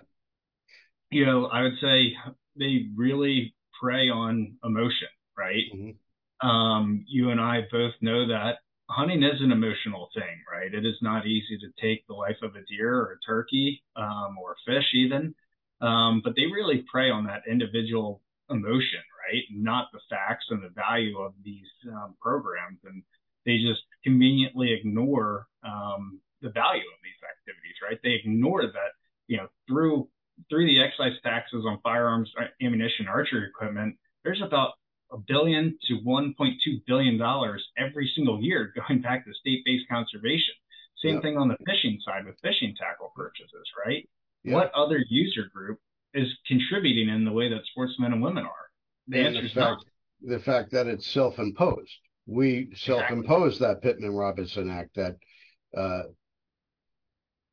you 1.12 1.26
know, 1.26 1.46
I 1.46 1.62
would 1.62 1.78
say 1.80 2.14
they 2.56 2.86
really 2.96 3.54
prey 3.80 4.08
on 4.08 4.56
emotion, 4.64 5.08
right? 5.36 5.64
Mm-hmm. 5.74 6.48
Um, 6.48 7.04
you 7.06 7.30
and 7.30 7.40
I 7.40 7.60
both 7.70 7.92
know 8.00 8.26
that 8.28 8.58
hunting 8.88 9.22
is 9.22 9.40
an 9.40 9.52
emotional 9.52 10.08
thing, 10.14 10.42
right? 10.50 10.72
It 10.72 10.84
is 10.84 10.96
not 11.00 11.26
easy 11.26 11.58
to 11.58 11.80
take 11.80 12.06
the 12.06 12.14
life 12.14 12.36
of 12.42 12.56
a 12.56 12.64
deer 12.68 12.94
or 12.94 13.12
a 13.12 13.26
turkey 13.26 13.82
um, 13.96 14.36
or 14.42 14.52
a 14.52 14.62
fish, 14.66 14.86
even. 14.94 15.34
Um, 15.80 16.20
but 16.24 16.34
they 16.36 16.46
really 16.46 16.84
prey 16.90 17.10
on 17.10 17.24
that 17.26 17.42
individual 17.50 18.22
emotion, 18.50 19.00
right? 19.26 19.42
Not 19.50 19.88
the 19.92 20.00
facts 20.10 20.46
and 20.50 20.62
the 20.62 20.70
value 20.70 21.18
of 21.18 21.32
these 21.44 21.68
um, 21.88 22.14
programs. 22.20 22.78
And 22.84 23.02
they 23.46 23.58
just 23.58 23.82
conveniently 24.04 24.72
ignore 24.72 25.46
um, 25.64 26.20
the 26.40 26.50
value 26.50 26.82
of 26.82 27.00
these 27.02 27.20
activities, 27.22 27.76
right? 27.82 27.98
They 28.02 28.20
ignore 28.24 28.62
that, 28.62 28.92
you 29.26 29.36
know, 29.38 29.48
through 29.68 30.08
through 30.48 30.66
the 30.66 30.82
excise 30.82 31.18
taxes 31.22 31.64
on 31.66 31.78
firearms, 31.82 32.30
uh, 32.40 32.44
ammunition, 32.64 33.06
archery 33.08 33.46
equipment, 33.48 33.96
there's 34.24 34.42
about 34.42 34.72
a 35.12 35.18
billion 35.18 35.76
to 35.88 35.98
1.2 36.06 36.54
billion 36.86 37.18
dollars 37.18 37.62
every 37.76 38.10
single 38.14 38.40
year 38.40 38.72
going 38.88 39.02
back 39.02 39.24
to 39.24 39.32
state-based 39.34 39.88
conservation. 39.90 40.54
Same 41.02 41.20
thing 41.20 41.36
on 41.36 41.48
the 41.48 41.56
fishing 41.66 41.98
side 42.04 42.24
with 42.24 42.36
fishing 42.42 42.76
tackle 42.78 43.12
purchases, 43.16 43.66
right? 43.84 44.08
What 44.44 44.72
other 44.72 45.04
user 45.08 45.44
group 45.52 45.80
is 46.14 46.28
contributing 46.46 47.08
in 47.08 47.24
the 47.24 47.32
way 47.32 47.48
that 47.48 47.64
sportsmen 47.70 48.12
and 48.12 48.22
women 48.22 48.44
are? 48.44 48.70
The 49.08 49.18
and 49.18 49.36
answer 49.36 49.46
is 49.46 49.56
not. 49.56 49.84
The 50.20 50.38
fact 50.38 50.70
that 50.72 50.86
it's 50.86 51.06
self-imposed. 51.06 51.90
We 52.26 52.72
self-imposed 52.76 53.60
that 53.60 53.82
Pittman 53.82 54.14
Robertson 54.14 54.70
Act 54.70 54.94
that 54.94 55.16
uh, 55.76 56.02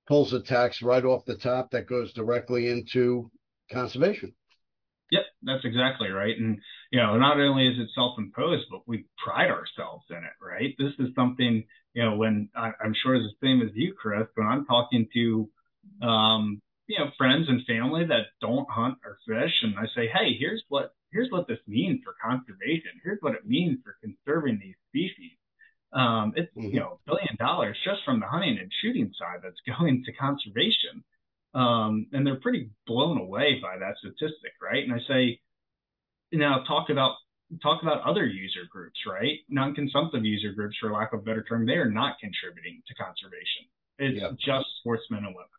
pulls 0.10 0.34
a 0.34 0.41
tax 0.41 0.82
right 0.82 1.06
off 1.06 1.24
the 1.26 1.38
top 1.38 1.69
that 1.69 1.88
goes 1.88 2.12
directly 2.13 2.67
into 2.67 3.30
conservation. 3.72 4.34
Yep, 5.12 5.22
that's 5.43 5.65
exactly 5.65 6.10
right. 6.10 6.36
And 6.38 6.60
you 6.91 7.00
know, 7.00 7.17
not 7.17 7.39
only 7.39 7.67
is 7.67 7.80
it 7.80 7.89
self-imposed, 7.93 8.65
but 8.72 8.82
we 8.88 9.06
pride 9.24 9.52
ourselves 9.52 10.06
in 10.10 10.17
it, 10.17 10.34
right? 10.41 10.74
This 10.80 10.93
is 10.98 11.13
something, 11.15 11.63
you 11.93 12.04
know, 12.04 12.15
when 12.15 12.50
I, 12.56 12.72
am 12.84 12.95
sure 13.04 13.15
it's 13.15 13.34
the 13.39 13.48
same 13.48 13.62
as 13.62 13.69
you, 13.76 13.93
Chris, 13.93 14.28
when 14.34 14.48
I'm 14.48 14.65
talking 14.65 15.08
to, 15.13 15.50
um, 16.02 16.62
you 16.88 16.98
know, 16.98 17.12
friends 17.17 17.45
and 17.48 17.65
family 17.67 18.06
that 18.08 18.34
don't 18.41 18.69
hunt 18.69 18.98
or 19.06 19.17
fish, 19.28 19.54
and 19.62 19.76
I 19.78 19.86
say, 19.95 20.08
hey, 20.08 20.36
here's 20.39 20.63
what 20.69 20.93
here's 21.12 21.32
what 21.32 21.48
this 21.48 21.60
means 21.67 22.02
for 22.04 22.15
conservation. 22.24 22.91
Here's 23.04 23.22
what 23.22 23.36
it 23.36 23.48
means 23.48 23.78
for 23.84 23.95
conserving 24.02 24.60
these 24.60 24.76
species. 24.89 25.38
Um, 25.91 26.34
it's 26.36 26.49
mm-hmm. 26.56 26.69
you 26.69 26.80
know, 26.80 26.99
a 27.06 27.10
billion 27.10 27.36
dollars 27.38 27.78
just 27.84 28.02
from 28.06 28.19
the 28.19 28.28
hunting 28.28 28.58
and 28.60 28.71
shooting 28.82 29.12
side 29.17 29.39
that's 29.43 29.60
going 29.80 30.04
to 30.06 30.13
conservation. 30.13 31.04
Um, 31.56 32.06
and 32.13 32.25
they're 32.25 32.39
pretty 32.39 32.69
blown 32.86 33.17
away 33.17 33.60
by 33.62 33.78
that 33.80 33.97
statistic, 33.97 34.54
right? 34.62 34.84
And 34.84 34.93
I 34.93 34.99
say, 35.08 35.39
now 36.32 36.63
talk 36.67 36.89
about 36.89 37.15
talk 37.63 37.82
about 37.82 38.04
other 38.04 38.28
user 38.28 38.62
groups, 38.69 38.99
right? 39.08 39.39
Non-consumptive 39.49 40.23
user 40.23 40.52
groups, 40.52 40.78
for 40.80 40.91
lack 40.91 41.13
of 41.13 41.21
a 41.21 41.23
better 41.23 41.43
term, 41.43 41.65
they 41.65 41.73
are 41.73 41.89
not 41.89 42.19
contributing 42.19 42.84
to 42.88 42.93
conservation. 42.93 43.65
It's 43.97 44.43
just 44.45 44.67
sportsmen 44.80 45.25
and 45.25 45.36
women. 45.36 45.49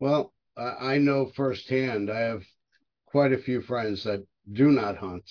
Well, 0.00 0.32
I 0.56 0.98
know 0.98 1.30
firsthand. 1.34 2.10
I 2.10 2.20
have 2.20 2.42
quite 3.06 3.32
a 3.32 3.38
few 3.38 3.62
friends 3.62 4.04
that 4.04 4.26
do 4.52 4.70
not 4.70 4.96
hunt, 4.96 5.30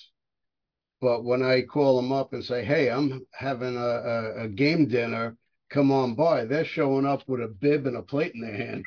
but 1.02 1.22
when 1.22 1.42
I 1.42 1.62
call 1.62 1.96
them 1.96 2.12
up 2.12 2.32
and 2.32 2.42
say, 2.42 2.64
"Hey, 2.64 2.88
I'm 2.88 3.26
having 3.34 3.76
a, 3.76 3.80
a, 3.80 4.44
a 4.44 4.48
game 4.48 4.88
dinner, 4.88 5.36
come 5.68 5.92
on 5.92 6.14
by," 6.14 6.46
they're 6.46 6.64
showing 6.64 7.04
up 7.04 7.28
with 7.28 7.42
a 7.42 7.48
bib 7.48 7.86
and 7.86 7.98
a 7.98 8.02
plate 8.02 8.32
in 8.34 8.40
their 8.40 8.56
hand 8.56 8.86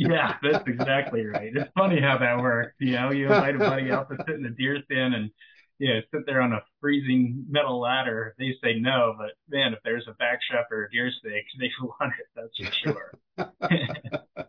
yeah, 0.00 0.36
that's 0.42 0.66
exactly 0.66 1.26
right. 1.26 1.52
It's 1.54 1.70
funny 1.76 2.00
how 2.00 2.16
that 2.16 2.38
works. 2.40 2.74
You 2.80 2.92
know, 2.92 3.10
you 3.10 3.24
invite 3.24 3.54
a 3.54 3.58
buddy 3.58 3.90
out 3.90 4.08
to 4.08 4.16
sit 4.26 4.34
in 4.34 4.42
the 4.42 4.48
deer 4.48 4.78
stand 4.86 5.14
and 5.14 5.30
you 5.78 5.88
know, 5.88 6.00
sit 6.12 6.26
there 6.26 6.40
on 6.42 6.52
a 6.52 6.62
freezing 6.80 7.44
metal 7.48 7.80
ladder. 7.80 8.34
They 8.38 8.54
say 8.62 8.78
no, 8.78 9.14
but 9.18 9.30
man, 9.48 9.72
if 9.72 9.78
there's 9.82 10.06
a 10.08 10.12
back 10.12 10.40
strap 10.42 10.68
or 10.70 10.84
a 10.84 10.90
deer 10.90 11.10
steak, 11.10 11.44
they 11.58 11.70
want 11.82 12.12
it. 12.18 12.26
That's 12.34 12.56
for 12.56 13.46
sure. 13.46 14.46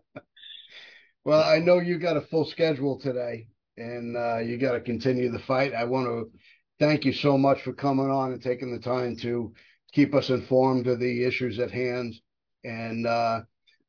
well, 1.25 1.43
I 1.43 1.60
know 1.60 1.80
you 1.80 1.99
got 1.99 2.17
a 2.17 2.21
full 2.21 2.45
schedule 2.45 2.99
today, 2.99 3.47
and 3.75 4.15
uh, 4.15 4.39
you 4.39 4.58
got 4.58 4.73
to 4.73 4.82
continue 4.82 5.32
the 5.32 5.39
fight. 5.39 5.73
I 5.73 5.84
want 5.84 6.08
to 6.08 6.32
thank 6.81 7.05
you 7.05 7.13
so 7.13 7.37
much 7.37 7.61
for 7.61 7.73
coming 7.73 8.09
on 8.09 8.33
and 8.33 8.41
taking 8.41 8.71
the 8.71 8.79
time 8.79 9.15
to 9.15 9.53
keep 9.93 10.15
us 10.15 10.31
informed 10.31 10.87
of 10.87 10.99
the 10.99 11.23
issues 11.23 11.59
at 11.59 11.69
hand. 11.69 12.15
And 12.63 13.05
uh, 13.05 13.41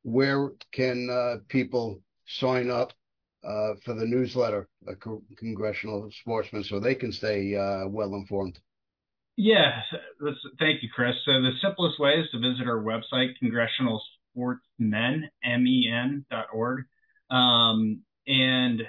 where 0.02 0.50
can 0.72 1.08
uh, 1.10 1.36
people 1.48 2.02
sign 2.26 2.70
up 2.70 2.92
uh, 3.42 3.74
for 3.82 3.94
the 3.94 4.04
newsletter, 4.04 4.68
co- 5.00 5.22
Congressional 5.38 6.10
Sportsman, 6.20 6.64
so 6.64 6.78
they 6.78 6.94
can 6.94 7.12
stay 7.12 7.56
uh, 7.56 7.88
well 7.88 8.14
informed? 8.14 8.60
Yeah, 9.36 9.80
thank 10.58 10.82
you, 10.82 10.90
Chris. 10.94 11.14
So 11.24 11.32
the 11.40 11.52
simplest 11.62 11.98
way 11.98 12.12
is 12.12 12.28
to 12.32 12.38
visit 12.38 12.68
our 12.68 12.82
website, 12.82 13.30
congressionalsportsmen, 13.42 15.22
M-E-N 15.42 16.26
dot 16.30 16.46
org. 16.52 16.84
Um, 17.30 18.02
and 18.26 18.82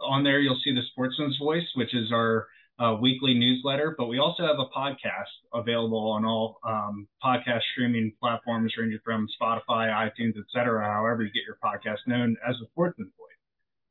on 0.00 0.24
there, 0.24 0.40
you'll 0.40 0.60
see 0.64 0.74
the 0.74 0.82
Sportsman's 0.90 1.38
Voice, 1.38 1.66
which 1.76 1.94
is 1.94 2.10
our 2.12 2.48
uh, 2.78 2.96
weekly 3.00 3.34
newsletter, 3.34 3.94
but 3.96 4.06
we 4.06 4.18
also 4.18 4.42
have 4.44 4.58
a 4.58 4.66
podcast 4.76 5.30
available 5.52 6.10
on 6.10 6.24
all 6.24 6.58
um, 6.66 7.06
podcast 7.22 7.60
streaming 7.72 8.12
platforms, 8.20 8.72
ranging 8.76 8.98
from 9.04 9.28
Spotify, 9.40 9.90
iTunes, 9.90 10.34
etc. 10.38 10.84
However 10.84 11.22
you 11.22 11.30
get 11.32 11.44
your 11.46 11.58
podcast, 11.62 11.98
known 12.06 12.36
as 12.46 12.56
the 12.60 12.66
Sportsman's 12.72 13.12
Voice. 13.16 13.24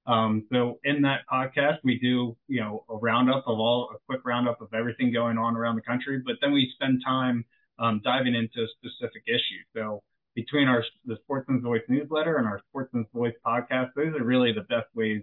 Um, 0.06 0.46
so 0.52 0.80
in 0.84 1.02
that 1.04 1.22
podcast, 1.32 1.78
we 1.84 1.98
do 1.98 2.36
you 2.48 2.60
know 2.60 2.84
a 2.89 2.98
roundup 2.98 3.46
of 3.48 3.58
all 3.58 3.89
a 3.93 3.98
quick 4.08 4.26
roundup 4.26 4.60
of 4.60 4.74
everything 4.74 5.13
going 5.13 5.38
on 5.38 5.56
around 5.56 5.76
the 5.76 5.82
country, 5.82 6.22
but 6.26 6.36
then 6.41 6.52
we 6.52 6.69
spend 6.76 7.02
time 7.06 7.46
um, 7.80 8.02
diving 8.04 8.36
into 8.36 8.67
specific 8.78 9.24
issues. 9.28 9.65
So 9.74 10.04
between 10.36 10.67
our 10.67 10.84
the 11.06 11.17
Sportsman's 11.24 11.63
Voice 11.63 11.84
newsletter 11.88 12.38
and 12.38 12.48
our 12.48 12.60
Sportsman's 12.69 13.08
Voice 13.13 13.36
podcast, 13.46 13.91
those 13.96 14.13
are 14.13 14.24
really 14.26 14.52
the 14.52 14.62
best 14.62 14.88
ways 14.93 15.22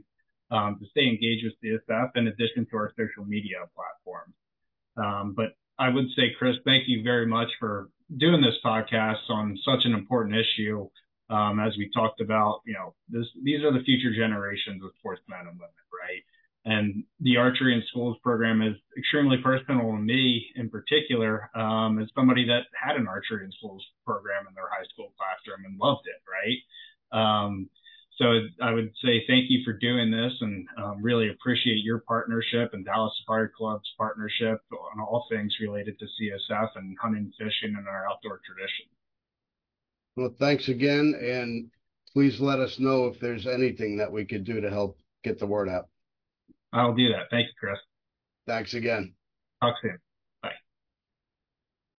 to 0.50 0.86
stay 0.90 1.06
engaged 1.08 1.44
with 1.44 1.54
CSF 1.62 2.10
in 2.16 2.28
addition 2.28 2.66
to 2.70 2.76
our 2.76 2.92
social 2.96 3.24
media 3.24 3.58
platforms. 3.74 4.34
Um, 4.96 5.34
but 5.36 5.54
I 5.78 5.88
would 5.88 6.06
say, 6.16 6.34
Chris, 6.38 6.56
thank 6.64 6.84
you 6.88 7.02
very 7.02 7.26
much 7.26 7.48
for 7.58 7.88
doing 8.18 8.42
this 8.42 8.56
podcast 8.64 9.28
on 9.28 9.58
such 9.64 9.84
an 9.84 9.94
important 9.94 10.36
issue. 10.36 10.88
Um, 11.30 11.60
as 11.60 11.76
we 11.78 11.90
talked 11.94 12.20
about, 12.20 12.60
you 12.66 12.74
know, 12.74 12.94
this, 13.08 13.26
these 13.42 13.62
are 13.62 13.72
the 13.72 13.84
future 13.84 14.12
generations 14.12 14.82
of 14.82 14.90
sportsmen 14.98 15.46
and 15.46 15.58
women, 15.58 15.70
right? 15.94 16.22
And 16.64 17.04
the 17.20 17.38
Archery 17.38 17.72
in 17.72 17.82
Schools 17.88 18.18
program 18.22 18.60
is 18.60 18.74
extremely 18.98 19.38
personal 19.38 19.92
to 19.92 19.96
me 19.96 20.46
in 20.56 20.68
particular, 20.68 21.48
um, 21.54 21.98
as 22.02 22.08
somebody 22.14 22.46
that 22.46 22.64
had 22.74 22.96
an 22.96 23.06
Archery 23.08 23.44
in 23.44 23.52
Schools 23.52 23.82
program 24.04 24.46
in 24.48 24.54
their 24.54 24.68
high 24.68 24.84
school 24.92 25.14
classroom 25.16 25.64
and 25.64 25.78
loved 25.78 26.06
it, 26.06 26.20
right? 26.28 26.60
Um, 27.12 27.70
so 28.20 28.26
I 28.62 28.72
would 28.72 28.92
say 29.02 29.24
thank 29.26 29.46
you 29.48 29.62
for 29.64 29.72
doing 29.72 30.10
this 30.10 30.32
and 30.42 30.68
um, 30.76 31.02
really 31.02 31.30
appreciate 31.30 31.82
your 31.82 32.00
partnership 32.00 32.74
and 32.74 32.84
Dallas 32.84 33.12
Safari 33.22 33.48
Club's 33.56 33.88
partnership 33.96 34.60
on 34.72 35.00
all 35.00 35.26
things 35.30 35.56
related 35.60 35.98
to 35.98 36.04
CSF 36.04 36.68
and 36.76 36.96
hunting, 37.00 37.32
fishing, 37.38 37.74
and 37.76 37.88
our 37.88 38.06
outdoor 38.10 38.40
tradition. 38.44 38.86
Well, 40.16 40.34
thanks 40.38 40.68
again. 40.68 41.14
And 41.18 41.70
please 42.12 42.40
let 42.40 42.60
us 42.60 42.78
know 42.78 43.06
if 43.06 43.18
there's 43.20 43.46
anything 43.46 43.96
that 43.96 44.12
we 44.12 44.26
could 44.26 44.44
do 44.44 44.60
to 44.60 44.68
help 44.68 44.98
get 45.24 45.38
the 45.38 45.46
word 45.46 45.70
out. 45.70 45.88
I'll 46.74 46.94
do 46.94 47.08
that. 47.08 47.30
Thank 47.30 47.46
you, 47.46 47.54
Chris. 47.58 47.78
Thanks 48.46 48.74
again. 48.74 49.14
Talk 49.62 49.76
soon. 49.80 49.98